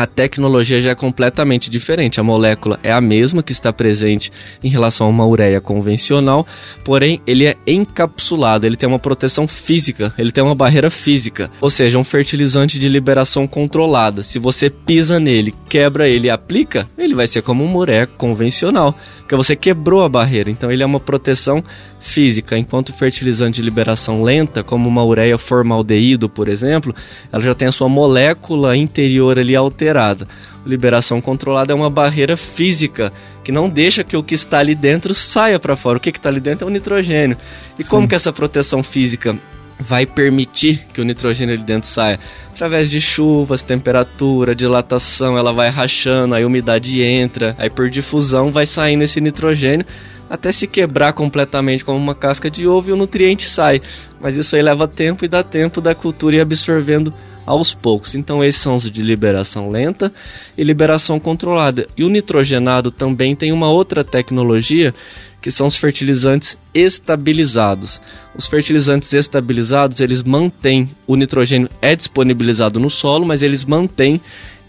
a 0.00 0.06
tecnologia 0.06 0.80
já 0.80 0.92
é 0.92 0.94
completamente 0.94 1.68
diferente. 1.68 2.18
A 2.18 2.22
molécula 2.22 2.80
é 2.82 2.90
a 2.90 3.02
mesma 3.02 3.42
que 3.42 3.52
está 3.52 3.70
presente 3.70 4.32
em 4.64 4.68
relação 4.70 5.06
a 5.06 5.10
uma 5.10 5.26
ureia 5.26 5.60
convencional, 5.60 6.46
porém 6.82 7.20
ele 7.26 7.46
é 7.46 7.54
encapsulado, 7.66 8.66
ele 8.66 8.78
tem 8.78 8.88
uma 8.88 8.98
proteção 8.98 9.46
física, 9.46 10.10
ele 10.16 10.32
tem 10.32 10.42
uma 10.42 10.54
barreira 10.54 10.90
física, 10.90 11.50
ou 11.60 11.68
seja, 11.68 11.98
um 11.98 12.04
fertilizante 12.04 12.78
de 12.78 12.88
liberação 12.88 13.46
controlada. 13.46 14.22
Se 14.22 14.38
você 14.38 14.70
pisa 14.70 15.20
nele, 15.20 15.54
quebra 15.68 16.08
ele 16.08 16.28
e 16.28 16.30
aplica, 16.30 16.88
ele 16.96 17.14
vai 17.14 17.26
ser 17.26 17.42
como 17.42 17.62
uma 17.62 17.76
ureia 17.76 18.06
convencional, 18.06 18.98
porque 19.30 19.36
você 19.36 19.54
quebrou 19.54 20.02
a 20.02 20.08
barreira. 20.08 20.50
Então 20.50 20.72
ele 20.72 20.82
é 20.82 20.86
uma 20.86 20.98
proteção 20.98 21.62
física, 22.00 22.58
enquanto 22.58 22.88
o 22.88 22.92
fertilizante 22.92 23.60
de 23.60 23.62
liberação 23.62 24.24
lenta, 24.24 24.64
como 24.64 24.88
uma 24.88 25.04
ureia 25.04 25.38
formaldeído, 25.38 26.28
por 26.28 26.48
exemplo, 26.48 26.92
ela 27.32 27.40
já 27.40 27.54
tem 27.54 27.68
a 27.68 27.72
sua 27.72 27.88
molécula 27.88 28.76
interior 28.76 29.38
ali 29.38 29.54
alterada. 29.54 30.26
Liberação 30.66 31.20
controlada 31.20 31.72
é 31.72 31.76
uma 31.76 31.88
barreira 31.88 32.36
física 32.36 33.12
que 33.44 33.52
não 33.52 33.68
deixa 33.68 34.02
que 34.02 34.16
o 34.16 34.22
que 34.22 34.34
está 34.34 34.58
ali 34.58 34.74
dentro 34.74 35.14
saia 35.14 35.60
para 35.60 35.76
fora. 35.76 35.98
O 35.98 36.00
que 36.00 36.10
está 36.10 36.28
ali 36.28 36.40
dentro 36.40 36.66
é 36.66 36.68
o 36.68 36.72
nitrogênio. 36.72 37.36
E 37.78 37.84
Sim. 37.84 37.88
como 37.88 38.08
que 38.08 38.16
essa 38.16 38.32
proteção 38.32 38.82
física 38.82 39.38
vai 39.80 40.06
permitir 40.06 40.86
que 40.92 41.00
o 41.00 41.04
nitrogênio 41.04 41.54
ali 41.54 41.62
dentro 41.62 41.88
saia? 41.88 42.20
Através 42.50 42.90
de 42.90 43.00
chuvas, 43.00 43.62
temperatura, 43.62 44.54
dilatação, 44.54 45.38
ela 45.38 45.52
vai 45.52 45.68
rachando, 45.70 46.34
aí 46.34 46.42
a 46.42 46.46
umidade 46.46 47.02
entra, 47.02 47.54
aí 47.58 47.70
por 47.70 47.88
difusão 47.88 48.52
vai 48.52 48.66
saindo 48.66 49.02
esse 49.02 49.20
nitrogênio 49.20 49.86
até 50.28 50.52
se 50.52 50.68
quebrar 50.68 51.12
completamente 51.12 51.84
como 51.84 51.98
uma 51.98 52.14
casca 52.14 52.48
de 52.48 52.64
ovo 52.64 52.90
e 52.90 52.92
o 52.92 52.96
nutriente 52.96 53.48
sai. 53.48 53.82
Mas 54.20 54.36
isso 54.36 54.54
aí 54.54 54.62
leva 54.62 54.86
tempo 54.86 55.24
e 55.24 55.28
dá 55.28 55.42
tempo 55.42 55.80
da 55.80 55.92
cultura 55.92 56.36
ir 56.36 56.40
absorvendo 56.40 57.12
aos 57.44 57.74
poucos. 57.74 58.14
Então 58.14 58.44
esses 58.44 58.60
são 58.60 58.76
os 58.76 58.88
de 58.88 59.02
liberação 59.02 59.70
lenta 59.70 60.12
e 60.56 60.62
liberação 60.62 61.18
controlada. 61.18 61.88
E 61.96 62.04
o 62.04 62.08
nitrogenado 62.08 62.92
também 62.92 63.34
tem 63.34 63.50
uma 63.50 63.70
outra 63.70 64.04
tecnologia 64.04 64.94
que 65.40 65.50
são 65.50 65.66
os 65.66 65.76
fertilizantes 65.76 66.56
estabilizados. 66.74 68.00
Os 68.36 68.46
fertilizantes 68.46 69.12
estabilizados, 69.12 70.00
eles 70.00 70.22
mantêm 70.22 70.88
o 71.06 71.16
nitrogênio 71.16 71.68
é 71.80 71.96
disponibilizado 71.96 72.78
no 72.78 72.90
solo, 72.90 73.26
mas 73.26 73.42
eles 73.42 73.64
mantêm 73.64 74.20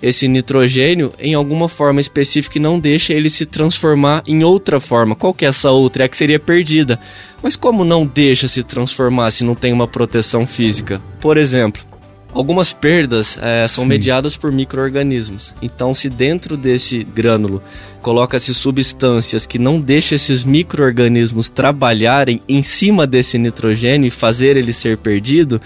esse 0.02 0.28
nitrogênio 0.28 1.14
em 1.20 1.36
alguma 1.36 1.70
forma 1.70 2.02
específica 2.02 2.58
e 2.58 2.62
não 2.62 2.80
deixa 2.80 3.14
ele 3.14 3.30
se 3.30 3.46
transformar 3.46 4.24
em 4.26 4.44
outra 4.44 4.80
forma. 4.80 5.16
Qual 5.16 5.34
que 5.34 5.46
é 5.46 5.50
essa 5.50 5.70
outra? 5.70 6.04
É 6.04 6.06
a 6.06 6.10
que 6.10 6.18
seria 6.18 6.40
perdida. 6.40 7.00
Mas 7.44 7.56
como 7.56 7.84
não 7.84 8.06
deixa 8.06 8.48
se 8.48 8.64
transformar 8.64 9.32
se 9.32 9.44
não 9.44 9.54
tem 9.54 9.72
uma 9.72 9.88
proteção 9.88 10.48
física? 10.48 11.02
Por 11.20 11.38
exemplo, 11.38 11.91
Algumas 12.34 12.72
perdas 12.72 13.38
é, 13.42 13.68
são 13.68 13.84
Sim. 13.84 13.90
mediadas 13.90 14.38
por 14.38 14.52
micro-organismos. 14.52 15.54
Então, 15.62 15.94
se 15.94 16.10
dentro 16.10 16.56
desse 16.56 17.04
grânulo 17.04 17.62
coloca-se 18.02 18.54
substâncias 18.54 19.46
que 19.46 19.60
não 19.60 19.82
deixam 19.82 20.16
esses 20.16 20.46
micro-organismos 20.46 21.50
trabalharem 21.50 22.42
em 22.48 22.64
cima 22.64 23.06
desse 23.06 23.38
nitrogênio 23.38 24.08
e 24.08 24.12
fazer 24.12 24.56
ele 24.56 24.72
ser 24.72 24.98
perdido, 24.98 25.62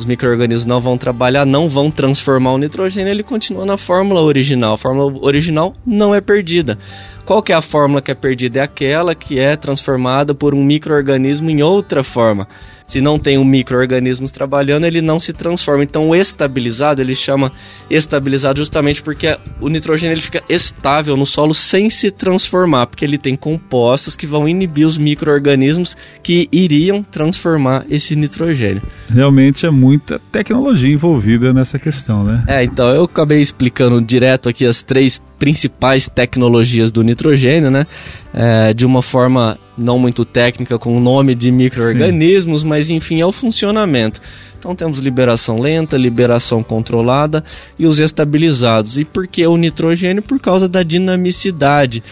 os 0.00 0.04
micro-organismos 0.04 0.66
não 0.66 0.80
vão 0.80 0.98
trabalhar, 0.98 1.44
não 1.44 1.68
vão 1.68 1.90
transformar 1.90 2.54
o 2.54 2.58
nitrogênio, 2.58 3.12
ele 3.12 3.22
continua 3.22 3.64
na 3.64 3.76
fórmula 3.76 4.22
original. 4.22 4.74
A 4.74 4.78
fórmula 4.78 5.16
original 5.22 5.74
não 5.86 6.14
é 6.14 6.20
perdida. 6.20 6.78
Qual 7.30 7.44
que 7.44 7.52
é 7.52 7.54
a 7.54 7.62
fórmula 7.62 8.02
que 8.02 8.10
é 8.10 8.14
perdida? 8.14 8.58
É 8.58 8.62
aquela 8.62 9.14
que 9.14 9.38
é 9.38 9.54
transformada 9.54 10.34
por 10.34 10.52
um 10.52 10.64
microorganismo 10.64 11.48
em 11.48 11.62
outra 11.62 12.02
forma. 12.02 12.48
Se 12.90 13.00
não 13.00 13.20
tem 13.20 13.38
um 13.38 13.44
microorganismos 13.44 14.32
trabalhando, 14.32 14.84
ele 14.84 15.00
não 15.00 15.20
se 15.20 15.32
transforma. 15.32 15.84
Então, 15.84 16.08
o 16.08 16.16
estabilizado, 16.16 17.00
ele 17.00 17.14
chama 17.14 17.52
estabilizado 17.88 18.58
justamente 18.58 19.00
porque 19.00 19.38
o 19.60 19.68
nitrogênio 19.68 20.12
ele 20.12 20.20
fica 20.20 20.42
estável 20.48 21.16
no 21.16 21.24
solo 21.24 21.54
sem 21.54 21.88
se 21.88 22.10
transformar, 22.10 22.88
porque 22.88 23.04
ele 23.04 23.16
tem 23.16 23.36
compostos 23.36 24.16
que 24.16 24.26
vão 24.26 24.48
inibir 24.48 24.84
os 24.84 24.98
microorganismos 24.98 25.96
que 26.20 26.48
iriam 26.50 27.00
transformar 27.00 27.86
esse 27.88 28.16
nitrogênio. 28.16 28.82
Realmente 29.08 29.64
é 29.64 29.70
muita 29.70 30.20
tecnologia 30.32 30.92
envolvida 30.92 31.52
nessa 31.52 31.78
questão, 31.78 32.24
né? 32.24 32.42
É, 32.48 32.64
então 32.64 32.88
eu 32.88 33.04
acabei 33.04 33.40
explicando 33.40 34.02
direto 34.02 34.48
aqui 34.48 34.66
as 34.66 34.82
três 34.82 35.22
principais 35.38 36.08
tecnologias 36.08 36.90
do 36.90 37.02
nitrogênio, 37.04 37.19
né? 37.70 37.86
É, 38.32 38.72
de 38.72 38.86
uma 38.86 39.02
forma 39.02 39.58
não 39.76 39.98
muito 39.98 40.24
técnica, 40.24 40.78
com 40.78 40.96
o 40.96 41.00
nome 41.00 41.34
de 41.34 41.50
micro-organismos, 41.50 42.62
mas 42.62 42.90
enfim, 42.90 43.20
é 43.20 43.26
o 43.26 43.32
funcionamento. 43.32 44.20
Então 44.58 44.74
temos 44.74 44.98
liberação 44.98 45.58
lenta, 45.58 45.96
liberação 45.96 46.62
controlada 46.62 47.42
e 47.78 47.86
os 47.86 47.98
estabilizados. 47.98 48.98
E 48.98 49.04
por 49.06 49.26
que 49.26 49.46
o 49.46 49.56
nitrogênio? 49.56 50.22
Por 50.22 50.38
causa 50.38 50.68
da 50.68 50.82
dinamicidade. 50.82 52.02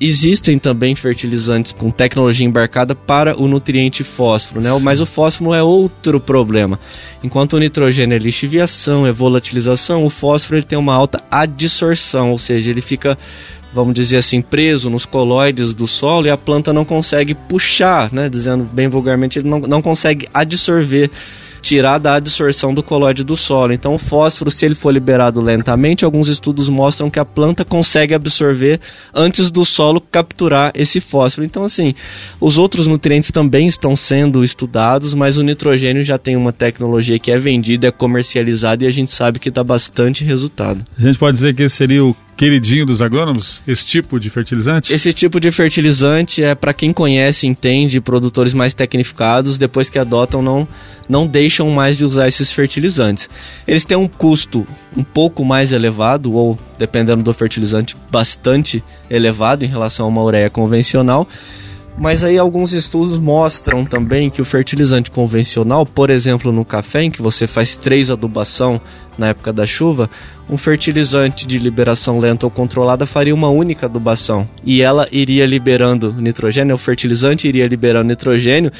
Existem 0.00 0.58
também 0.58 0.96
fertilizantes 0.96 1.70
com 1.70 1.88
tecnologia 1.88 2.44
embarcada 2.44 2.92
para 2.92 3.40
o 3.40 3.46
nutriente 3.46 4.02
fósforo, 4.02 4.60
né? 4.60 4.68
Mas 4.82 5.00
o 5.00 5.06
fósforo 5.06 5.54
é 5.54 5.62
outro 5.62 6.18
problema. 6.18 6.76
Enquanto 7.22 7.52
o 7.52 7.58
nitrogênio 7.60 8.16
é 8.16 8.18
lixiviação, 8.18 9.06
é 9.06 9.12
volatilização, 9.12 10.04
o 10.04 10.10
fósforo 10.10 10.58
ele 10.58 10.66
tem 10.66 10.76
uma 10.76 10.92
alta 10.92 11.22
adsorção, 11.30 12.32
ou 12.32 12.38
seja, 12.38 12.68
ele 12.68 12.80
fica 12.80 13.16
vamos 13.72 13.94
dizer 13.94 14.18
assim, 14.18 14.40
preso 14.40 14.90
nos 14.90 15.06
colóides 15.06 15.74
do 15.74 15.86
solo 15.86 16.26
e 16.26 16.30
a 16.30 16.36
planta 16.36 16.72
não 16.72 16.84
consegue 16.84 17.34
puxar, 17.34 18.12
né? 18.12 18.28
Dizendo 18.28 18.64
bem 18.64 18.88
vulgarmente, 18.88 19.38
ele 19.38 19.48
não, 19.48 19.60
não 19.60 19.82
consegue 19.82 20.28
absorver 20.32 21.10
tirar 21.62 21.98
da 21.98 22.16
absorção 22.16 22.74
do 22.74 22.82
colóide 22.82 23.22
do 23.22 23.36
solo. 23.36 23.72
Então, 23.72 23.94
o 23.94 23.98
fósforo, 23.98 24.50
se 24.50 24.66
ele 24.66 24.74
for 24.74 24.90
liberado 24.90 25.40
lentamente, 25.40 26.04
alguns 26.04 26.28
estudos 26.28 26.68
mostram 26.68 27.08
que 27.08 27.20
a 27.20 27.24
planta 27.24 27.64
consegue 27.64 28.12
absorver 28.12 28.80
antes 29.14 29.50
do 29.50 29.64
solo 29.64 30.00
capturar 30.00 30.72
esse 30.74 31.00
fósforo. 31.00 31.46
Então, 31.46 31.62
assim, 31.62 31.94
os 32.40 32.58
outros 32.58 32.86
nutrientes 32.86 33.30
também 33.30 33.66
estão 33.68 33.94
sendo 33.94 34.42
estudados, 34.42 35.14
mas 35.14 35.36
o 35.36 35.42
nitrogênio 35.42 36.04
já 36.04 36.18
tem 36.18 36.36
uma 36.36 36.52
tecnologia 36.52 37.18
que 37.18 37.30
é 37.30 37.38
vendida, 37.38 37.86
é 37.86 37.92
comercializada 37.92 38.84
e 38.84 38.86
a 38.88 38.90
gente 38.90 39.12
sabe 39.12 39.38
que 39.38 39.50
dá 39.50 39.62
bastante 39.62 40.24
resultado. 40.24 40.84
A 40.98 41.00
gente 41.00 41.18
pode 41.18 41.36
dizer 41.36 41.54
que 41.54 41.62
esse 41.62 41.76
seria 41.76 42.04
o 42.04 42.16
queridinho 42.36 42.86
dos 42.86 43.00
agrônomos, 43.00 43.62
esse 43.66 43.84
tipo 43.84 44.18
de 44.18 44.30
fertilizante? 44.30 44.92
Esse 44.92 45.12
tipo 45.12 45.38
de 45.38 45.50
fertilizante 45.52 46.42
é 46.42 46.54
para 46.54 46.72
quem 46.72 46.92
conhece, 46.92 47.46
entende, 47.46 48.00
produtores 48.00 48.54
mais 48.54 48.74
tecnificados, 48.74 49.58
depois 49.58 49.88
que 49.88 49.98
adotam 49.98 50.42
não 50.42 50.66
não 51.08 51.26
deixam 51.26 51.68
mais 51.68 51.98
de 51.98 52.04
usar 52.04 52.28
esses 52.28 52.50
fertilizantes. 52.52 53.28
Eles 53.66 53.84
têm 53.84 53.96
um 53.96 54.08
custo 54.08 54.66
um 54.96 55.02
pouco 55.02 55.44
mais 55.44 55.72
elevado 55.72 56.32
ou 56.32 56.58
dependendo 56.78 57.22
do 57.22 57.34
fertilizante 57.34 57.96
bastante 58.10 58.82
elevado 59.10 59.64
em 59.64 59.68
relação 59.68 60.06
a 60.06 60.08
uma 60.08 60.22
ureia 60.22 60.48
convencional. 60.48 61.28
Mas 61.98 62.24
aí 62.24 62.38
alguns 62.38 62.72
estudos 62.72 63.18
mostram 63.18 63.84
também 63.84 64.30
que 64.30 64.40
o 64.40 64.44
fertilizante 64.44 65.10
convencional, 65.10 65.84
por 65.84 66.08
exemplo 66.08 66.50
no 66.50 66.64
café, 66.64 67.02
em 67.02 67.10
que 67.10 67.20
você 67.20 67.46
faz 67.46 67.76
três 67.76 68.10
adubação 68.10 68.80
na 69.18 69.28
época 69.28 69.52
da 69.52 69.66
chuva, 69.66 70.08
um 70.48 70.56
fertilizante 70.56 71.46
de 71.46 71.58
liberação 71.58 72.18
lenta 72.18 72.46
ou 72.46 72.50
controlada 72.50 73.06
faria 73.06 73.34
uma 73.34 73.48
única 73.48 73.86
adubação 73.86 74.48
e 74.64 74.82
ela 74.82 75.08
iria 75.10 75.46
liberando 75.46 76.12
nitrogênio, 76.12 76.74
o 76.74 76.78
fertilizante 76.78 77.48
iria 77.48 77.66
liberando 77.66 78.08
nitrogênio 78.08 78.72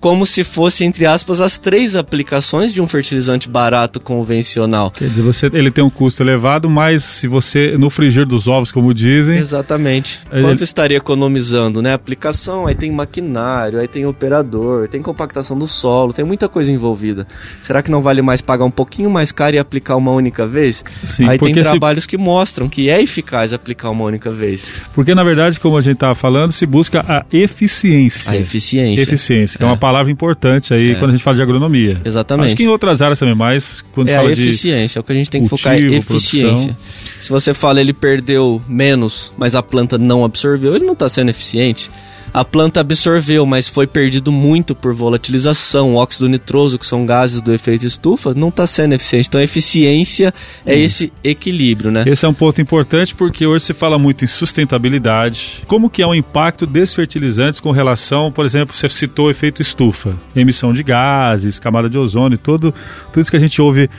como 0.00 0.24
se 0.24 0.42
fosse, 0.42 0.82
entre 0.82 1.04
aspas, 1.04 1.42
as 1.42 1.58
três 1.58 1.94
aplicações 1.94 2.72
de 2.72 2.80
um 2.80 2.88
fertilizante 2.88 3.48
barato 3.48 4.00
convencional. 4.00 4.90
Quer 4.90 5.10
dizer, 5.10 5.20
você, 5.20 5.46
ele 5.52 5.70
tem 5.70 5.84
um 5.84 5.90
custo 5.90 6.22
elevado, 6.22 6.70
mas 6.70 7.04
se 7.04 7.28
você, 7.28 7.76
no 7.76 7.90
frigir 7.90 8.26
dos 8.26 8.48
ovos, 8.48 8.72
como 8.72 8.94
dizem... 8.94 9.36
Exatamente. 9.36 10.18
Ele... 10.32 10.42
Quanto 10.42 10.64
estaria 10.64 10.96
economizando, 10.96 11.82
né? 11.82 11.92
Aplicação, 11.92 12.66
aí 12.66 12.74
tem 12.74 12.90
maquinário, 12.90 13.78
aí 13.78 13.86
tem 13.86 14.06
operador, 14.06 14.88
tem 14.88 15.02
compactação 15.02 15.58
do 15.58 15.66
solo, 15.66 16.14
tem 16.14 16.24
muita 16.24 16.48
coisa 16.48 16.72
envolvida. 16.72 17.26
Será 17.60 17.82
que 17.82 17.90
não 17.90 18.00
vale 18.00 18.22
mais 18.22 18.40
pagar 18.40 18.64
um 18.64 18.70
pouquinho 18.70 19.10
mais 19.10 19.30
caro 19.30 19.56
e 19.56 19.58
aplicar 19.58 19.79
uma 19.96 20.12
única 20.12 20.46
vez? 20.46 20.84
Sim, 21.04 21.28
aí 21.28 21.38
tem 21.38 21.54
trabalhos 21.54 22.04
se... 22.04 22.08
que 22.08 22.16
mostram 22.18 22.68
que 22.68 22.90
é 22.90 23.02
eficaz 23.02 23.52
aplicar 23.52 23.90
uma 23.90 24.04
única 24.04 24.30
vez. 24.30 24.82
Porque, 24.94 25.14
na 25.14 25.24
verdade, 25.24 25.58
como 25.58 25.76
a 25.76 25.80
gente 25.80 25.94
estava 25.94 26.14
falando, 26.14 26.52
se 26.52 26.66
busca 26.66 27.04
a 27.08 27.24
eficiência. 27.32 28.30
A 28.30 28.36
eficiência. 28.36 29.02
Eficiência, 29.02 29.58
que 29.58 29.64
é, 29.64 29.66
é 29.66 29.70
uma 29.70 29.76
palavra 29.76 30.10
importante 30.10 30.72
aí 30.74 30.92
é. 30.92 30.94
quando 30.94 31.10
a 31.10 31.12
gente 31.12 31.22
fala 31.22 31.36
de 31.36 31.42
agronomia. 31.42 32.00
Exatamente. 32.04 32.46
Acho 32.46 32.56
que 32.56 32.64
em 32.64 32.68
outras 32.68 33.02
áreas 33.02 33.18
também, 33.18 33.34
mas 33.34 33.84
quando 33.92 34.08
é 34.08 34.16
fala 34.16 34.28
a 34.28 34.32
eficiência, 34.32 35.00
de 35.00 35.04
o 35.04 35.06
que 35.06 35.12
a 35.12 35.16
gente 35.16 35.30
tem 35.30 35.42
que 35.42 35.48
cultivo, 35.48 35.70
focar 35.70 35.80
é 35.80 35.96
eficiência. 35.96 36.48
Produção. 36.48 36.76
Se 37.18 37.30
você 37.30 37.54
fala 37.54 37.80
ele 37.80 37.92
perdeu 37.92 38.62
menos, 38.68 39.32
mas 39.36 39.54
a 39.54 39.62
planta 39.62 39.98
não 39.98 40.24
absorveu, 40.24 40.74
ele 40.74 40.84
não 40.84 40.92
está 40.92 41.08
sendo 41.08 41.30
eficiente 41.30 41.90
a 42.32 42.44
planta 42.44 42.80
absorveu, 42.80 43.44
mas 43.44 43.68
foi 43.68 43.86
perdido 43.86 44.30
muito 44.30 44.74
por 44.74 44.94
volatilização, 44.94 45.96
óxido 45.96 46.28
nitroso, 46.28 46.78
que 46.78 46.86
são 46.86 47.04
gases 47.04 47.40
do 47.40 47.52
efeito 47.52 47.86
estufa, 47.86 48.34
não 48.34 48.48
está 48.48 48.66
sendo 48.66 48.94
eficiente. 48.94 49.28
Então, 49.28 49.40
eficiência 49.40 50.32
é 50.64 50.74
hum. 50.74 50.78
esse 50.78 51.12
equilíbrio, 51.22 51.90
né? 51.90 52.04
Esse 52.06 52.24
é 52.24 52.28
um 52.28 52.34
ponto 52.34 52.60
importante 52.60 53.14
porque 53.14 53.46
hoje 53.46 53.64
se 53.64 53.74
fala 53.74 53.98
muito 53.98 54.24
em 54.24 54.28
sustentabilidade. 54.28 55.62
Como 55.66 55.90
que 55.90 56.02
é 56.02 56.06
o 56.06 56.14
impacto 56.14 56.66
desses 56.66 56.94
fertilizantes 56.94 57.60
com 57.60 57.70
relação, 57.70 58.30
por 58.30 58.44
exemplo, 58.44 58.74
você 58.74 58.88
citou 58.88 59.26
o 59.26 59.30
efeito 59.30 59.60
estufa, 59.62 60.16
emissão 60.34 60.72
de 60.72 60.82
gases, 60.82 61.58
camada 61.58 61.88
de 61.88 61.98
ozônio, 61.98 62.38
tudo, 62.38 62.74
tudo 63.12 63.22
isso 63.22 63.30
que 63.30 63.36
a 63.36 63.40
gente 63.40 63.60
ouve 63.60 63.90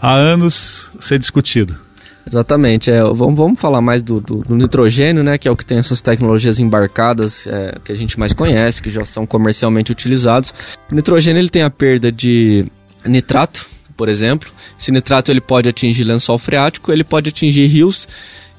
há 0.00 0.14
anos 0.14 0.90
ser 1.00 1.18
discutido. 1.18 1.87
Exatamente. 2.28 2.90
É, 2.90 3.02
vamos, 3.02 3.34
vamos 3.34 3.60
falar 3.60 3.80
mais 3.80 4.02
do, 4.02 4.20
do, 4.20 4.36
do, 4.44 4.54
nitrogênio, 4.54 5.24
né? 5.24 5.38
Que 5.38 5.48
é 5.48 5.50
o 5.50 5.56
que 5.56 5.64
tem 5.64 5.78
essas 5.78 6.02
tecnologias 6.02 6.58
embarcadas 6.58 7.46
é, 7.46 7.74
que 7.82 7.90
a 7.90 7.94
gente 7.94 8.18
mais 8.18 8.32
conhece, 8.32 8.82
que 8.82 8.90
já 8.90 9.04
são 9.04 9.26
comercialmente 9.26 9.90
utilizados. 9.90 10.52
O 10.90 10.94
nitrogênio 10.94 11.40
ele 11.40 11.48
tem 11.48 11.62
a 11.62 11.70
perda 11.70 12.12
de 12.12 12.66
nitrato, 13.04 13.66
por 13.96 14.08
exemplo. 14.08 14.50
Esse 14.78 14.92
nitrato 14.92 15.30
ele 15.30 15.40
pode 15.40 15.68
atingir 15.68 16.04
lençol 16.04 16.38
freático, 16.38 16.92
ele 16.92 17.02
pode 17.02 17.30
atingir 17.30 17.66
rios 17.66 18.06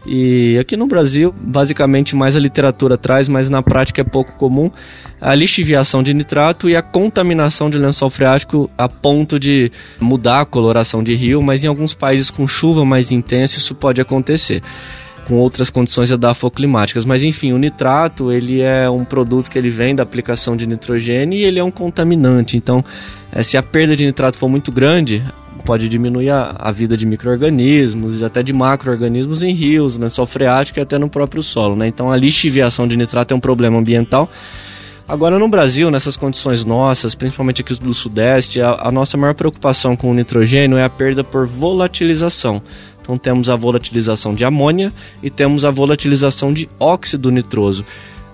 e 0.06 0.58
aqui 0.60 0.78
no 0.78 0.88
Brasil, 0.88 1.34
basicamente 1.40 2.16
mais 2.16 2.36
a 2.36 2.40
literatura 2.40 2.98
traz, 2.98 3.28
mas 3.28 3.50
na 3.50 3.62
prática 3.62 4.02
é 4.02 4.04
pouco 4.04 4.34
comum, 4.34 4.72
a 5.20 5.36
lixiviação 5.36 6.02
de 6.02 6.14
nitrato 6.14 6.70
e 6.70 6.76
a 6.76 6.82
contaminação 6.82 7.70
de 7.70 7.78
lençol 7.78 8.10
freático 8.10 8.70
a 8.78 8.88
ponto 8.88 9.40
de 9.40 9.72
mudar 10.00 10.42
a 10.42 10.46
coloração 10.46 11.04
de 11.04 11.14
rio, 11.14 11.42
mas 11.42 11.64
em 11.64 11.68
alguns 11.68 11.94
países 11.94 12.32
com 12.32 12.48
chuva 12.48 12.86
mais 12.86 13.12
intensa 13.12 13.58
isso 13.58 13.76
pode 13.76 14.00
acontecer 14.00 14.62
com 15.28 15.36
outras 15.36 15.70
condições 15.70 16.10
edafoclimáticas. 16.10 17.06
Mas 17.06 17.24
enfim, 17.24 17.54
o 17.54 17.58
nitrato 17.60 18.32
ele 18.32 18.62
é 18.62 18.90
um 18.90 19.06
produto 19.06 19.50
que 19.52 19.60
ele 19.60 19.70
vem 19.70 19.94
da 19.94 20.02
aplicação 20.02 20.58
de 20.58 20.66
nitrogênio 20.66 21.38
e 21.38 21.44
ele 21.44 21.60
é 21.60 21.64
um 21.64 21.70
contaminante. 21.70 22.58
Então, 22.58 22.84
eh, 23.32 23.44
se 23.44 23.56
a 23.56 23.62
perda 23.62 23.96
de 23.96 24.06
nitrato 24.06 24.38
for 24.38 24.50
muito 24.50 24.72
grande, 24.72 25.24
pode 25.64 25.90
diminuir 25.90 26.30
a, 26.30 26.56
a 26.58 26.72
vida 26.72 26.96
de 26.98 27.06
micro-organismos, 27.06 28.22
até 28.24 28.42
de 28.42 28.54
macro-organismos 28.54 29.44
em 29.44 29.54
rios, 29.54 29.98
né, 29.98 30.10
só 30.10 30.26
freático 30.26 30.80
e 30.80 30.82
até 30.82 30.98
no 30.98 31.10
próprio 31.10 31.44
solo. 31.44 31.76
Né? 31.76 31.88
Então 31.88 32.12
a 32.12 32.18
lixiviação 32.18 32.88
de 32.88 32.98
nitrato 32.98 33.34
é 33.34 33.38
um 33.38 33.40
problema 33.40 33.78
ambiental. 33.78 34.30
Agora 35.08 35.40
no 35.40 35.48
Brasil, 35.48 35.90
nessas 35.90 36.16
condições 36.16 36.64
nossas, 36.64 37.16
principalmente 37.16 37.62
aqui 37.62 37.74
do 37.74 37.94
Sudeste, 37.94 38.62
a, 38.62 38.78
a 38.80 38.92
nossa 38.92 39.18
maior 39.18 39.34
preocupação 39.34 39.96
com 39.96 40.12
o 40.12 40.14
nitrogênio 40.14 40.78
é 40.78 40.84
a 40.84 40.90
perda 40.90 41.24
por 41.24 41.48
volatilização. 41.48 42.62
Então 43.02 43.18
temos 43.18 43.50
a 43.50 43.56
volatilização 43.56 44.36
de 44.36 44.46
amônia 44.46 44.94
e 45.24 45.30
temos 45.32 45.66
a 45.66 45.72
volatilização 45.72 46.54
de 46.54 46.70
óxido 46.80 47.32
nitroso. 47.32 47.84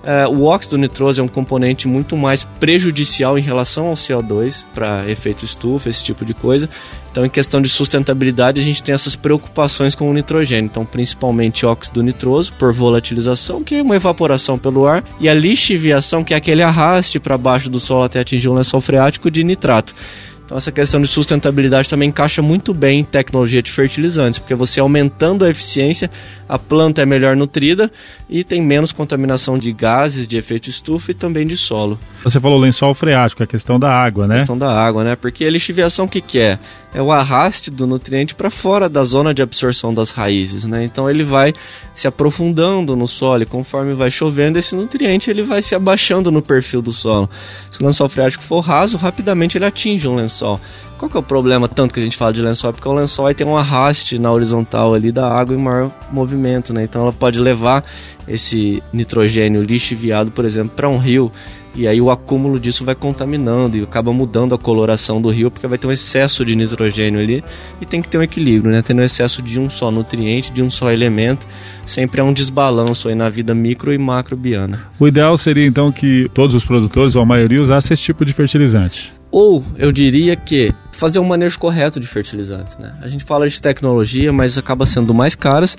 É, 0.04 0.28
o 0.28 0.44
óxido 0.44 0.78
nitroso 0.78 1.20
é 1.20 1.24
um 1.24 1.28
componente 1.28 1.88
muito 1.88 2.16
mais 2.16 2.44
prejudicial 2.44 3.40
em 3.40 3.42
relação 3.42 3.88
ao 3.88 3.96
CO2 3.96 4.64
para 4.76 5.10
efeito 5.10 5.44
estufa, 5.44 5.90
esse 5.90 6.04
tipo 6.04 6.24
de 6.24 6.34
coisa. 6.34 6.70
Então, 7.16 7.26
em 7.26 7.30
questão 7.30 7.62
de 7.62 7.70
sustentabilidade, 7.70 8.60
a 8.60 8.64
gente 8.64 8.84
tem 8.84 8.94
essas 8.94 9.16
preocupações 9.16 9.96
com 9.96 10.12
o 10.12 10.14
nitrogênio. 10.14 10.66
Então, 10.70 10.86
principalmente 10.86 11.66
óxido 11.66 12.04
nitroso, 12.04 12.52
por 12.60 12.74
volatilização, 12.74 13.64
que 13.64 13.76
é 13.76 13.82
uma 13.82 13.96
evaporação 13.96 14.60
pelo 14.60 14.86
ar, 14.86 15.02
e 15.18 15.30
a 15.30 15.34
lixiviação, 15.34 16.26
que 16.26 16.34
é 16.34 16.38
aquele 16.38 16.62
arraste 16.62 17.18
para 17.18 17.38
baixo 17.38 17.70
do 17.70 17.80
solo 17.80 18.04
até 18.04 18.20
atingir 18.20 18.50
um 18.50 18.54
lençol 18.54 18.82
freático 18.82 19.32
de 19.32 19.46
nitrato. 19.46 19.96
Então 20.44 20.58
essa 20.58 20.74
questão 20.74 21.02
de 21.02 21.08
sustentabilidade 21.08 21.90
também 21.90 22.10
encaixa 22.10 22.42
muito 22.42 22.74
bem 22.74 23.00
em 23.00 23.04
tecnologia 23.06 23.64
de 23.64 23.72
fertilizantes, 23.72 24.38
porque 24.38 24.54
você 24.54 24.82
aumentando 24.82 25.46
a 25.46 25.50
eficiência, 25.50 26.12
a 26.50 26.60
planta 26.60 27.02
é 27.02 27.06
melhor 27.06 27.36
nutrida 27.36 27.90
e 28.30 28.44
tem 28.44 28.62
menos 28.62 28.92
contaminação 28.92 29.58
de 29.58 29.72
gases, 29.72 30.28
de 30.28 30.38
efeito 30.38 30.70
estufa 30.70 31.12
e 31.12 31.14
também 31.16 31.48
de 31.48 31.56
solo. 31.56 31.98
Você 32.26 32.40
falou 32.40 32.58
lençol 32.58 32.92
freático, 32.96 33.44
a 33.44 33.46
questão 33.46 33.80
da 33.80 33.92
água, 33.92 34.26
né? 34.26 34.38
A 34.38 34.40
questão 34.40 34.58
da 34.58 34.74
água, 34.74 35.04
né? 35.04 35.16
Porque 35.16 35.46
a 35.46 35.52
lixiviação 35.52 36.06
o 36.06 36.10
que, 36.10 36.20
que 36.20 36.40
é? 36.40 36.58
É 36.92 37.00
o 37.00 37.12
arraste 37.12 37.70
do 37.70 37.86
nutriente 37.86 38.34
para 38.34 38.50
fora 38.50 38.90
da 38.90 39.04
zona 39.04 39.32
de 39.32 39.44
absorção 39.44 39.94
das 39.94 40.10
raízes, 40.10 40.66
né? 40.66 40.84
Então 40.84 41.08
ele 41.08 41.24
vai 41.24 41.54
se 41.94 42.08
aprofundando 42.08 42.96
no 42.96 43.08
solo 43.08 43.44
e 43.44 43.46
conforme 43.46 43.94
vai 43.94 44.10
chovendo, 44.10 44.58
esse 44.58 44.74
nutriente 44.74 45.30
ele 45.30 45.44
vai 45.44 45.62
se 45.62 45.76
abaixando 45.76 46.32
no 46.32 46.42
perfil 46.42 46.82
do 46.82 46.92
solo. 46.92 47.30
Se 47.70 47.80
o 47.80 47.86
lençol 47.86 48.10
freático 48.10 48.44
for 48.44 48.62
raso, 48.62 48.98
rapidamente 48.98 49.56
ele 49.56 49.66
atinge 49.66 50.08
um 50.08 50.16
lençol. 50.16 50.60
Qual 50.98 51.12
que 51.12 51.18
é 51.18 51.20
o 51.20 51.24
problema 51.24 51.68
tanto 51.68 51.94
que 51.94 52.00
a 52.00 52.04
gente 52.04 52.18
fala 52.18 52.34
de 52.34 52.42
lençol? 52.42 52.74
Porque 52.74 52.90
o 52.90 52.94
lençol 52.94 53.32
tem 53.36 53.46
um 53.46 53.56
arraste 53.56 54.18
na 54.18 54.32
horizontal 54.32 54.96
ali 54.96 55.12
da 55.12 55.30
água 55.30 55.56
em 55.56 55.60
maior 55.60 55.92
movimento, 56.10 56.74
né? 56.74 56.86
Então 56.86 57.04
ela 57.04 57.14
pode 57.14 57.40
levar 57.40 57.84
esse 58.28 58.82
nitrogênio 58.92 59.62
lixiviado, 59.62 60.32
por 60.32 60.44
exemplo, 60.44 60.72
para 60.76 60.90
um 60.90 60.98
rio 60.98 61.32
e 61.76 61.88
aí 61.88 62.00
o 62.00 62.10
acúmulo 62.10 62.60
disso 62.60 62.86
vai 62.86 62.96
contaminando 62.96 63.78
e 63.78 63.84
acaba 63.84 64.14
mudando 64.14 64.56
a 64.56 64.58
coloração 64.58 65.22
do 65.22 65.30
rio 65.30 65.52
porque 65.52 65.68
vai 65.68 65.78
ter 65.78 65.88
um 65.88 65.92
excesso 65.92 66.46
de 66.46 66.56
nitrogênio 66.56 67.20
ali 67.20 67.44
e 67.82 67.86
tem 67.86 68.02
que 68.02 68.08
ter 68.08 68.18
um 68.18 68.24
equilíbrio, 68.24 68.72
né? 68.72 68.82
Tendo 68.82 69.02
excesso 69.02 69.42
de 69.42 69.60
um 69.60 69.70
só 69.70 69.92
nutriente, 69.92 70.52
de 70.52 70.62
um 70.62 70.72
só 70.72 70.92
elemento, 70.92 71.46
sempre 71.86 72.22
é 72.22 72.24
um 72.24 72.34
desbalanço 72.34 73.10
aí 73.10 73.16
na 73.16 73.30
vida 73.30 73.54
micro 73.54 73.94
e 73.94 73.98
macrobiana. 73.98 74.88
O 75.00 75.08
ideal 75.08 75.38
seria 75.38 75.66
então 75.66 75.92
que 75.92 76.30
todos 76.34 76.56
os 76.56 76.64
produtores 76.64 77.16
ou 77.16 77.22
a 77.22 77.26
maioria 77.26 77.62
usasse 77.62 77.94
esse 77.94 78.04
tipo 78.04 78.24
de 78.26 78.34
fertilizante. 78.34 79.14
Ou 79.30 79.64
eu 79.78 79.92
diria 79.92 80.36
que 80.36 80.74
fazer 80.94 81.20
um 81.20 81.26
manejo 81.26 81.60
correto 81.60 82.00
de 82.00 82.08
fertilizantes, 82.08 82.78
né? 82.78 82.94
A 83.02 83.08
gente 83.08 83.26
fala 83.26 83.50
de 83.50 83.62
tecnologia, 83.62 84.32
mas 84.32 84.58
acaba 84.58 84.86
sendo 84.86 85.14
mais 85.14 85.36
caras 85.36 85.78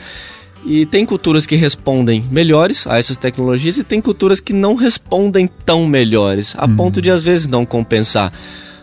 e 0.64 0.86
tem 0.86 1.06
culturas 1.06 1.46
que 1.46 1.56
respondem 1.56 2.24
melhores 2.30 2.86
a 2.86 2.98
essas 2.98 3.16
tecnologias 3.16 3.78
e 3.78 3.84
tem 3.84 4.00
culturas 4.00 4.40
que 4.40 4.52
não 4.52 4.74
respondem 4.74 5.48
tão 5.64 5.86
melhores, 5.86 6.54
a 6.58 6.66
uhum. 6.66 6.76
ponto 6.76 7.02
de 7.02 7.10
às 7.10 7.22
vezes 7.22 7.46
não 7.46 7.64
compensar. 7.64 8.32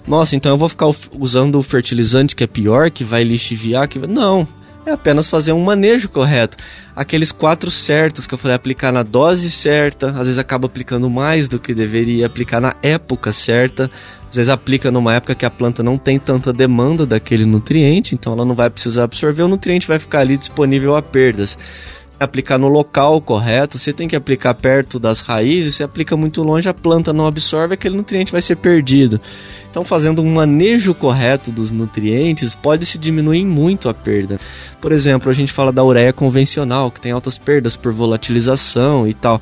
Nossa, 0.08 0.36
então 0.36 0.52
eu 0.52 0.58
vou 0.58 0.70
ficar 0.70 0.90
usando 1.18 1.58
o 1.58 1.64
fertilizante 1.64 2.36
que 2.36 2.44
é 2.44 2.48
pior, 2.48 2.92
que 2.92 3.04
vai 3.04 3.24
lixiviar, 3.24 3.88
que 3.88 4.00
não, 4.00 4.48
é 4.86 4.92
apenas 4.92 5.30
fazer 5.30 5.54
um 5.54 5.62
manejo 5.62 6.10
correto. 6.10 6.58
Aqueles 6.96 7.32
quatro 7.32 7.72
certos 7.72 8.28
que 8.28 8.34
eu 8.34 8.38
falei, 8.38 8.56
aplicar 8.56 8.92
na 8.92 9.04
dose 9.04 9.50
certa, 9.50 10.10
às 10.10 10.28
vezes 10.28 10.38
acaba 10.38 10.68
aplicando 10.68 11.10
mais 11.10 11.48
do 11.48 11.60
que 11.60 11.74
deveria, 11.74 12.26
aplicar 12.26 12.60
na 12.60 12.76
época 12.82 13.32
certa, 13.32 13.90
às 14.30 14.36
vezes 14.36 14.50
aplica 14.50 14.92
numa 14.92 15.14
época 15.14 15.36
que 15.36 15.46
a 15.46 15.50
planta 15.50 15.82
não 15.82 15.98
tem 15.98 16.20
tanta 16.20 16.52
demanda 16.52 17.06
daquele 17.06 17.46
nutriente, 17.46 18.14
então 18.14 18.34
ela 18.34 18.46
não 18.46 18.56
vai 18.56 18.70
precisar 18.70 19.04
absorver, 19.04 19.44
o 19.44 19.48
nutriente 19.48 19.88
vai 19.88 20.00
ficar 20.00 20.20
ali 20.20 20.38
disponível 20.38 20.96
a 20.96 21.02
perdas. 21.02 21.58
Aplicar 22.20 22.58
no 22.58 22.68
local 22.68 23.20
correto, 23.22 23.80
você 23.80 23.92
tem 23.92 24.08
que 24.08 24.16
aplicar 24.16 24.54
perto 24.54 25.00
das 25.00 25.22
raízes, 25.22 25.76
se 25.76 25.84
aplica 25.84 26.16
muito 26.16 26.42
longe, 26.44 26.70
a 26.70 26.74
planta 26.74 27.12
não 27.12 27.26
absorve, 27.26 27.74
aquele 27.74 27.98
nutriente 27.98 28.32
vai 28.32 28.42
ser 28.42 28.56
perdido. 28.56 29.20
Então, 29.74 29.84
fazendo 29.84 30.22
um 30.22 30.32
manejo 30.32 30.94
correto 30.94 31.50
dos 31.50 31.72
nutrientes, 31.72 32.54
pode 32.54 32.86
se 32.86 32.96
diminuir 32.96 33.44
muito 33.44 33.90
a 33.90 33.94
perda. 33.94 34.40
Por 34.80 34.92
exemplo, 34.92 35.32
a 35.32 35.34
gente 35.34 35.52
fala 35.52 35.72
da 35.72 35.84
ureia 35.84 36.14
convencional, 36.14 36.92
que 36.92 37.02
tem 37.02 37.12
altas 37.12 37.40
perdas 37.40 37.76
por 37.76 37.92
volatilização 37.92 39.08
e 39.08 39.16
tal. 39.16 39.42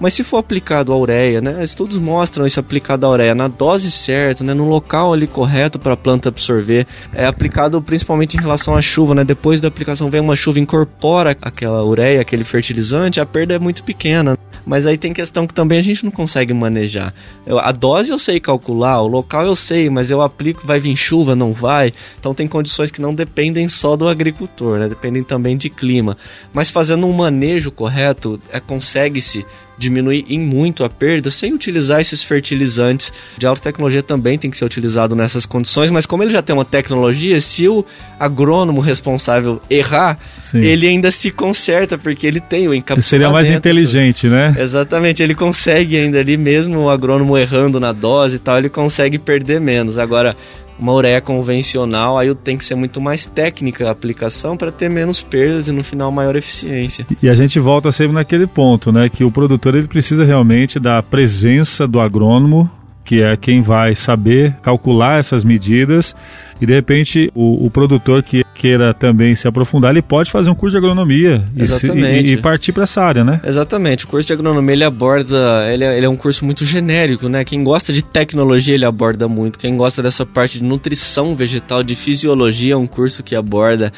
Mas 0.00 0.14
se 0.14 0.22
for 0.22 0.38
aplicado 0.38 0.92
a 0.92 0.96
ureia, 0.96 1.40
né? 1.40 1.62
Estudos 1.62 1.96
mostram 1.96 2.46
isso 2.46 2.60
aplicado 2.60 3.04
a 3.04 3.10
ureia 3.10 3.34
na 3.34 3.48
dose 3.48 3.90
certa, 3.90 4.44
né? 4.44 4.54
No 4.54 4.68
local 4.68 5.12
ali 5.12 5.26
correto 5.26 5.78
para 5.78 5.94
a 5.94 5.96
planta 5.96 6.28
absorver. 6.28 6.86
É 7.12 7.26
aplicado 7.26 7.82
principalmente 7.82 8.36
em 8.36 8.40
relação 8.40 8.76
à 8.76 8.82
chuva, 8.82 9.14
né? 9.14 9.24
Depois 9.24 9.60
da 9.60 9.68
aplicação 9.68 10.08
vem 10.08 10.20
uma 10.20 10.36
chuva, 10.36 10.60
incorpora 10.60 11.36
aquela 11.42 11.84
ureia, 11.84 12.20
aquele 12.20 12.44
fertilizante, 12.44 13.20
a 13.20 13.26
perda 13.26 13.54
é 13.54 13.58
muito 13.58 13.82
pequena. 13.82 14.38
Mas 14.64 14.86
aí 14.86 14.98
tem 14.98 15.12
questão 15.12 15.46
que 15.46 15.54
também 15.54 15.78
a 15.78 15.82
gente 15.82 16.04
não 16.04 16.10
consegue 16.10 16.52
manejar. 16.52 17.14
Eu, 17.46 17.58
a 17.58 17.72
dose 17.72 18.10
eu 18.10 18.18
sei 18.18 18.38
calcular, 18.38 19.00
o 19.00 19.06
local 19.06 19.46
eu 19.46 19.56
sei, 19.56 19.88
mas 19.88 20.10
eu 20.10 20.20
aplico, 20.20 20.66
vai 20.66 20.78
vir 20.78 20.96
chuva, 20.96 21.34
não 21.34 21.52
vai. 21.52 21.92
Então 22.20 22.34
tem 22.34 22.46
condições 22.46 22.90
que 22.90 23.00
não 23.00 23.14
dependem 23.14 23.68
só 23.68 23.96
do 23.96 24.06
agricultor, 24.06 24.78
né? 24.78 24.88
Dependem 24.88 25.24
também 25.24 25.56
de 25.56 25.70
clima. 25.70 26.16
Mas 26.52 26.70
fazendo 26.70 27.06
um 27.06 27.12
manejo 27.12 27.70
correto, 27.72 28.38
é, 28.50 28.60
consegue-se 28.60 29.44
diminuir 29.78 30.26
em 30.28 30.38
muito 30.38 30.84
a 30.84 30.90
perda 30.90 31.30
sem 31.30 31.54
utilizar 31.54 32.00
esses 32.00 32.22
fertilizantes 32.22 33.12
de 33.36 33.46
alta 33.46 33.62
tecnologia 33.62 34.02
também 34.02 34.36
tem 34.36 34.50
que 34.50 34.56
ser 34.56 34.64
utilizado 34.64 35.14
nessas 35.14 35.46
condições, 35.46 35.90
mas 35.90 36.04
como 36.04 36.22
ele 36.22 36.30
já 36.30 36.42
tem 36.42 36.54
uma 36.54 36.64
tecnologia, 36.64 37.40
se 37.40 37.68
o 37.68 37.84
agrônomo 38.18 38.80
responsável 38.80 39.60
errar, 39.70 40.18
Sim. 40.40 40.60
ele 40.60 40.88
ainda 40.88 41.10
se 41.10 41.30
conserta 41.30 41.96
porque 41.96 42.26
ele 42.26 42.40
tem 42.40 42.68
o 42.68 42.74
encapsulamento. 42.74 43.08
Seria 43.08 43.30
mais 43.30 43.48
inteligente, 43.48 44.26
né? 44.26 44.54
Exatamente, 44.58 45.22
ele 45.22 45.34
consegue 45.34 45.96
ainda 45.96 46.18
ali 46.18 46.36
mesmo 46.36 46.80
o 46.80 46.90
agrônomo 46.90 47.38
errando 47.38 47.78
na 47.78 47.92
dose 47.92 48.36
e 48.36 48.38
tal, 48.38 48.58
ele 48.58 48.68
consegue 48.68 49.18
perder 49.18 49.60
menos. 49.60 49.98
Agora, 49.98 50.36
uma 50.78 50.92
ureia 50.92 51.20
convencional, 51.20 52.16
aí 52.16 52.34
tem 52.34 52.56
que 52.56 52.64
ser 52.64 52.74
muito 52.74 53.00
mais 53.00 53.26
técnica 53.26 53.88
a 53.88 53.90
aplicação 53.90 54.56
para 54.56 54.70
ter 54.70 54.88
menos 54.88 55.22
perdas 55.22 55.68
e 55.68 55.72
no 55.72 55.82
final 55.82 56.10
maior 56.12 56.36
eficiência. 56.36 57.06
E 57.22 57.28
a 57.28 57.34
gente 57.34 57.58
volta 57.58 57.90
sempre 57.90 58.14
naquele 58.14 58.46
ponto, 58.46 58.92
né, 58.92 59.08
que 59.08 59.24
o 59.24 59.30
produtor 59.30 59.74
ele 59.74 59.88
precisa 59.88 60.24
realmente 60.24 60.78
da 60.78 61.02
presença 61.02 61.86
do 61.86 62.00
agrônomo 62.00 62.70
que 63.08 63.22
é 63.22 63.38
quem 63.38 63.62
vai 63.62 63.94
saber 63.94 64.54
calcular 64.60 65.18
essas 65.18 65.42
medidas 65.42 66.14
e 66.60 66.66
de 66.66 66.74
repente 66.74 67.32
o, 67.34 67.64
o, 67.64 67.70
produtor 67.70 68.22
que 68.22 68.44
queira 68.58 68.92
também 68.92 69.36
se 69.36 69.46
aprofundar, 69.46 69.92
ele 69.92 70.02
pode 70.02 70.30
fazer 70.30 70.50
um 70.50 70.54
curso 70.54 70.72
de 70.72 70.78
agronomia 70.78 71.44
e, 71.56 71.66
se, 71.66 71.86
e, 71.90 72.32
e 72.32 72.36
partir 72.36 72.72
para 72.72 72.82
essa 72.82 73.00
área, 73.00 73.22
né? 73.22 73.40
Exatamente. 73.44 74.04
O 74.04 74.08
curso 74.08 74.26
de 74.26 74.32
agronomia 74.32 74.74
ele 74.74 74.84
aborda, 74.84 75.72
ele 75.72 75.84
é, 75.84 75.96
ele 75.96 76.06
é, 76.06 76.08
um 76.08 76.16
curso 76.16 76.44
muito 76.44 76.66
genérico, 76.66 77.28
né? 77.28 77.44
Quem 77.44 77.62
gosta 77.62 77.92
de 77.92 78.02
tecnologia 78.02 78.74
ele 78.74 78.84
aborda 78.84 79.28
muito. 79.28 79.58
Quem 79.58 79.76
gosta 79.76 80.02
dessa 80.02 80.26
parte 80.26 80.58
de 80.58 80.64
nutrição 80.64 81.36
vegetal, 81.36 81.84
de 81.84 81.94
fisiologia, 81.94 82.74
é 82.74 82.76
um 82.76 82.86
curso 82.86 83.22
que 83.22 83.36
aborda 83.36 83.92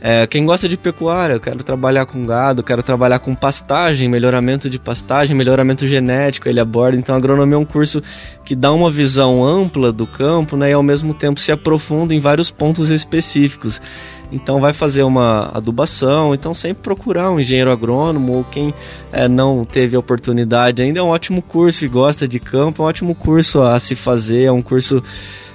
é, 0.00 0.28
quem 0.28 0.46
gosta 0.46 0.68
de 0.68 0.76
pecuária, 0.76 1.34
eu 1.34 1.40
quero 1.40 1.62
trabalhar 1.64 2.06
com 2.06 2.24
gado, 2.24 2.62
quero 2.62 2.82
trabalhar 2.84 3.18
com 3.18 3.34
pastagem, 3.34 4.08
melhoramento 4.08 4.70
de 4.70 4.78
pastagem, 4.78 5.36
melhoramento 5.36 5.86
genético, 5.88 6.48
ele 6.48 6.60
aborda. 6.60 6.96
Então, 6.96 7.16
agronomia 7.16 7.56
é 7.56 7.58
um 7.58 7.64
curso 7.64 8.00
que 8.44 8.54
dá 8.54 8.72
uma 8.72 8.90
visão 8.90 9.44
ampla 9.44 9.90
do 9.90 10.06
campo 10.06 10.56
né, 10.56 10.70
e, 10.70 10.72
ao 10.72 10.84
mesmo 10.84 11.12
tempo, 11.12 11.40
se 11.40 11.50
aprofunda 11.50 12.14
em 12.14 12.20
vários 12.20 12.48
pontos 12.48 12.90
específicos. 12.90 13.80
Então, 14.30 14.60
vai 14.60 14.72
fazer 14.72 15.02
uma 15.02 15.50
adubação. 15.54 16.34
Então, 16.34 16.52
sempre 16.52 16.82
procurar 16.82 17.30
um 17.30 17.40
engenheiro 17.40 17.70
agrônomo 17.70 18.38
ou 18.38 18.44
quem 18.44 18.74
é, 19.12 19.28
não 19.28 19.64
teve 19.64 19.96
oportunidade 19.96 20.82
ainda. 20.82 21.00
É 21.00 21.02
um 21.02 21.08
ótimo 21.08 21.40
curso 21.40 21.84
e 21.84 21.88
gosta 21.88 22.28
de 22.28 22.38
campo, 22.38 22.82
é 22.82 22.84
um 22.84 22.88
ótimo 22.88 23.14
curso 23.14 23.62
a 23.62 23.78
se 23.78 23.94
fazer, 23.94 24.44
é 24.44 24.52
um 24.52 24.62
curso 24.62 25.02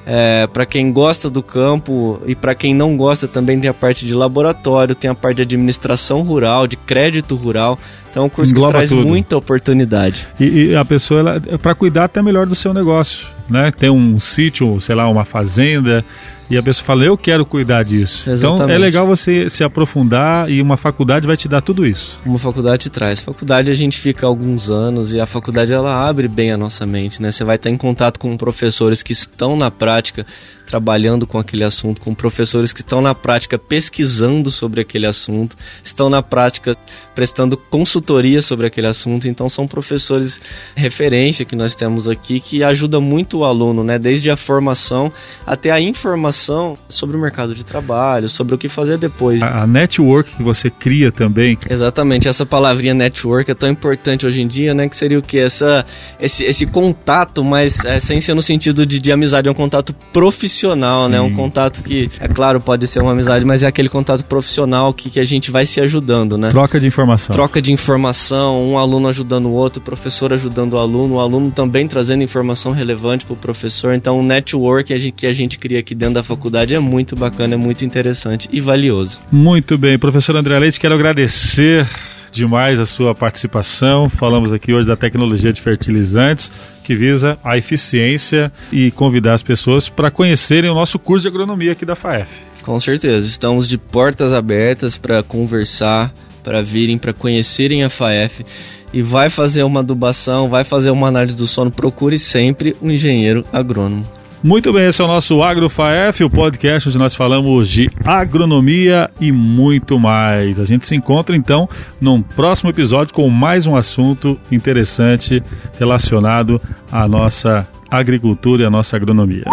é, 0.05 0.47
para 0.47 0.65
quem 0.65 0.91
gosta 0.91 1.29
do 1.29 1.41
campo 1.41 2.19
e 2.25 2.35
para 2.35 2.53
quem 2.53 2.73
não 2.73 2.97
gosta 2.97 3.27
também 3.27 3.59
tem 3.59 3.69
a 3.69 3.73
parte 3.73 4.05
de 4.05 4.13
laboratório, 4.13 4.95
tem 4.95 5.09
a 5.09 5.15
parte 5.15 5.37
de 5.37 5.43
administração 5.43 6.21
rural, 6.21 6.67
de 6.67 6.75
crédito 6.75 7.35
rural. 7.35 7.79
Então 8.13 8.21
é 8.21 8.25
um 8.27 8.29
curso 8.29 8.51
Engloba 8.51 8.73
que 8.73 8.73
traz 8.73 8.89
tudo. 8.91 9.07
muita 9.07 9.35
oportunididade. 9.35 10.27
E, 10.39 10.65
e 10.65 10.75
a 10.75 10.85
pessoa, 10.85 11.41
para 11.59 11.73
cuidar 11.73 12.05
até 12.05 12.21
melhor 12.21 12.45
do 12.45 12.53
seu 12.53 12.71
negócio, 12.71 13.27
né? 13.49 13.71
Tem 13.71 13.89
um 13.89 14.19
sítio, 14.19 14.79
sei 14.79 14.93
lá, 14.93 15.09
uma 15.09 15.25
fazenda, 15.25 16.05
e 16.53 16.57
a 16.57 16.61
pessoa 16.61 16.85
fala, 16.85 17.05
eu 17.05 17.17
quero 17.17 17.43
cuidar 17.45 17.83
disso. 17.83 18.29
Exatamente. 18.29 18.63
Então 18.63 18.75
é 18.75 18.77
legal 18.77 19.07
você 19.07 19.49
se 19.49 19.63
aprofundar 19.63 20.47
e 20.51 20.61
uma 20.61 20.77
faculdade 20.77 21.25
vai 21.25 21.35
te 21.35 21.47
dar 21.47 21.61
tudo 21.61 21.87
isso. 21.87 22.19
Uma 22.23 22.37
faculdade 22.37 22.91
traz. 22.91 23.21
Faculdade 23.21 23.71
a 23.71 23.73
gente 23.73 23.99
fica 23.99 24.27
alguns 24.27 24.69
anos 24.69 25.15
e 25.15 25.19
a 25.19 25.25
faculdade 25.25 25.73
ela 25.73 26.07
abre 26.07 26.27
bem 26.27 26.51
a 26.51 26.57
nossa 26.57 26.85
mente, 26.85 27.19
né? 27.19 27.31
Você 27.31 27.43
vai 27.43 27.55
estar 27.55 27.71
em 27.71 27.77
contato 27.77 28.19
com 28.19 28.37
professores 28.37 29.01
que 29.01 29.13
estão 29.13 29.57
na 29.57 29.71
prática 29.71 30.27
trabalhando 30.67 31.25
com 31.25 31.37
aquele 31.37 31.63
assunto, 31.63 31.99
com 31.99 32.13
professores 32.13 32.71
que 32.71 32.81
estão 32.81 33.01
na 33.01 33.15
prática 33.15 33.57
pesquisando 33.57 34.51
sobre 34.51 34.81
aquele 34.81 35.05
assunto, 35.05 35.57
estão 35.83 36.09
na 36.09 36.21
prática 36.21 36.77
prestando 37.15 37.57
consultoria 37.57 38.02
consultoria 38.03 38.41
sobre 38.41 38.67
aquele 38.67 38.87
assunto. 38.87 39.27
Então 39.27 39.47
são 39.47 39.65
professores 39.65 40.39
referência 40.75 41.45
que 41.45 41.55
nós 41.55 41.73
temos 41.73 42.09
aqui 42.09 42.39
que 42.39 42.63
ajuda 42.63 42.99
muito 42.99 43.39
o 43.39 43.45
aluno, 43.45 43.83
né? 43.83 43.97
Desde 43.97 44.29
a 44.29 44.35
formação 44.35 45.11
até 45.47 45.71
a 45.71 45.79
informação 45.79 46.77
sobre 46.89 47.15
o 47.15 47.19
mercado 47.19 47.55
de 47.55 47.63
trabalho, 47.63 48.27
sobre 48.27 48.53
o 48.53 48.57
que 48.57 48.67
fazer 48.67 48.97
depois. 48.97 49.41
A, 49.41 49.63
a 49.63 49.67
network 49.67 50.35
que 50.35 50.43
você 50.43 50.69
cria 50.69 51.11
também. 51.11 51.57
Exatamente, 51.69 52.27
essa 52.27 52.45
palavrinha 52.45 52.93
network 52.93 53.49
é 53.49 53.55
tão 53.55 53.69
importante 53.69 54.27
hoje 54.27 54.41
em 54.41 54.47
dia, 54.47 54.73
né? 54.73 54.89
Que 54.89 54.95
seria 54.95 55.17
o 55.17 55.21
que? 55.21 55.39
Essa, 55.39 55.85
esse, 56.19 56.43
esse 56.43 56.65
contato, 56.65 57.43
mas 57.43 57.83
é, 57.85 57.99
sem 57.99 58.19
ser 58.19 58.33
no 58.33 58.41
sentido 58.41 58.85
de, 58.85 58.99
de 58.99 59.11
amizade, 59.11 59.47
é 59.47 59.51
um 59.51 59.55
contato 59.55 59.93
profissional, 60.11 61.05
Sim. 61.05 61.11
né? 61.11 61.21
Um 61.21 61.33
contato 61.33 61.81
que, 61.81 62.09
é 62.19 62.27
claro, 62.27 62.59
pode 62.59 62.85
ser 62.87 63.01
uma 63.01 63.13
amizade, 63.13 63.45
mas 63.45 63.63
é 63.63 63.67
aquele 63.67 63.89
contato 63.89 64.23
profissional 64.25 64.93
que, 64.93 65.09
que 65.09 65.19
a 65.19 65.25
gente 65.25 65.51
vai 65.51 65.65
se 65.65 65.79
ajudando, 65.79 66.37
né? 66.37 66.49
Troca 66.49 66.79
de 66.79 66.87
informação. 66.87 67.33
Troca 67.33 67.61
de 67.61 67.71
informação, 67.93 68.71
um 68.71 68.77
aluno 68.79 69.07
ajudando 69.07 69.45
o 69.45 69.51
outro, 69.51 69.79
o 69.79 69.83
professor 69.83 70.33
ajudando 70.33 70.73
o 70.73 70.77
aluno, 70.79 71.15
o 71.15 71.19
aluno 71.19 71.51
também 71.51 71.87
trazendo 71.87 72.23
informação 72.23 72.71
relevante 72.71 73.23
para 73.23 73.33
o 73.33 73.37
professor. 73.37 73.93
Então, 73.93 74.19
o 74.19 74.23
network 74.23 75.11
que 75.11 75.27
a 75.27 75.31
gente 75.31 75.59
cria 75.59 75.79
aqui 75.79 75.93
dentro 75.93 76.15
da 76.15 76.23
faculdade 76.23 76.73
é 76.73 76.79
muito 76.79 77.15
bacana, 77.15 77.53
é 77.53 77.57
muito 77.57 77.85
interessante 77.85 78.49
e 78.51 78.59
valioso. 78.59 79.19
Muito 79.31 79.77
bem, 79.77 79.99
professor 79.99 80.35
André 80.35 80.57
Leite, 80.57 80.79
quero 80.79 80.95
agradecer 80.95 81.87
demais 82.31 82.79
a 82.79 82.85
sua 82.87 83.13
participação. 83.13 84.09
Falamos 84.09 84.51
aqui 84.51 84.73
hoje 84.73 84.87
da 84.87 84.95
tecnologia 84.95 85.53
de 85.53 85.61
fertilizantes, 85.61 86.51
que 86.83 86.95
visa 86.95 87.37
a 87.43 87.59
eficiência 87.59 88.51
e 88.71 88.89
convidar 88.89 89.35
as 89.35 89.43
pessoas 89.43 89.87
para 89.87 90.09
conhecerem 90.09 90.71
o 90.71 90.73
nosso 90.73 90.97
curso 90.97 91.21
de 91.21 91.27
agronomia 91.27 91.73
aqui 91.73 91.85
da 91.85 91.95
FAEF. 91.95 92.41
Com 92.63 92.79
certeza, 92.79 93.23
estamos 93.27 93.69
de 93.69 93.77
portas 93.77 94.33
abertas 94.33 94.97
para 94.97 95.21
conversar, 95.21 96.11
para 96.43 96.61
virem, 96.61 96.97
para 96.97 97.13
conhecerem 97.13 97.83
a 97.83 97.89
FAEF 97.89 98.45
e 98.93 99.01
vai 99.01 99.29
fazer 99.29 99.63
uma 99.63 99.79
adubação, 99.79 100.49
vai 100.49 100.63
fazer 100.63 100.91
uma 100.91 101.07
análise 101.07 101.35
do 101.35 101.47
sono, 101.47 101.71
procure 101.71 102.19
sempre 102.19 102.75
um 102.81 102.91
engenheiro 102.91 103.43
agrônomo. 103.51 104.05
Muito 104.43 104.73
bem, 104.73 104.87
esse 104.87 105.01
é 105.01 105.05
o 105.05 105.07
nosso 105.07 105.41
AgroFaef, 105.41 106.21
o 106.21 106.29
podcast 106.29 106.89
onde 106.89 106.97
nós 106.97 107.15
falamos 107.15 107.69
de 107.69 107.89
agronomia 108.03 109.09
e 109.17 109.31
muito 109.31 109.97
mais. 109.97 110.59
A 110.59 110.65
gente 110.65 110.85
se 110.85 110.93
encontra 110.93 111.33
então 111.33 111.67
num 111.99 112.21
próximo 112.21 112.69
episódio 112.69 113.13
com 113.13 113.29
mais 113.29 113.65
um 113.65 113.77
assunto 113.77 114.37
interessante 114.51 115.41
relacionado 115.79 116.61
à 116.91 117.07
nossa 117.07 117.65
agricultura 117.89 118.63
e 118.63 118.65
à 118.65 118.69
nossa 118.69 118.97
agronomia. 118.97 119.45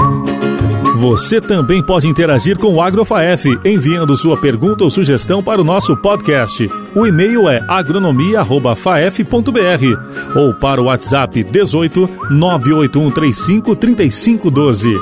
Você 1.00 1.40
também 1.40 1.82
pode 1.82 2.06
interagir 2.06 2.56
com 2.58 2.74
o 2.74 2.82
Agrofaef, 2.82 3.46
enviando 3.64 4.14
sua 4.18 4.38
pergunta 4.38 4.84
ou 4.84 4.90
sugestão 4.90 5.42
para 5.42 5.58
o 5.58 5.64
nosso 5.64 5.96
podcast. 5.96 6.68
O 6.94 7.06
e-mail 7.06 7.48
é 7.48 7.64
agronomia@faef.br 7.66 10.38
ou 10.38 10.52
para 10.52 10.78
o 10.78 10.84
WhatsApp 10.84 11.42
18 11.42 12.06
98135 12.28 13.74
3512. 13.76 14.94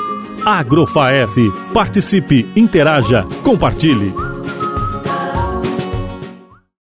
Agrofaef. 0.45 1.51
Participe, 1.73 2.49
interaja, 2.55 3.27
compartilhe. 3.43 4.13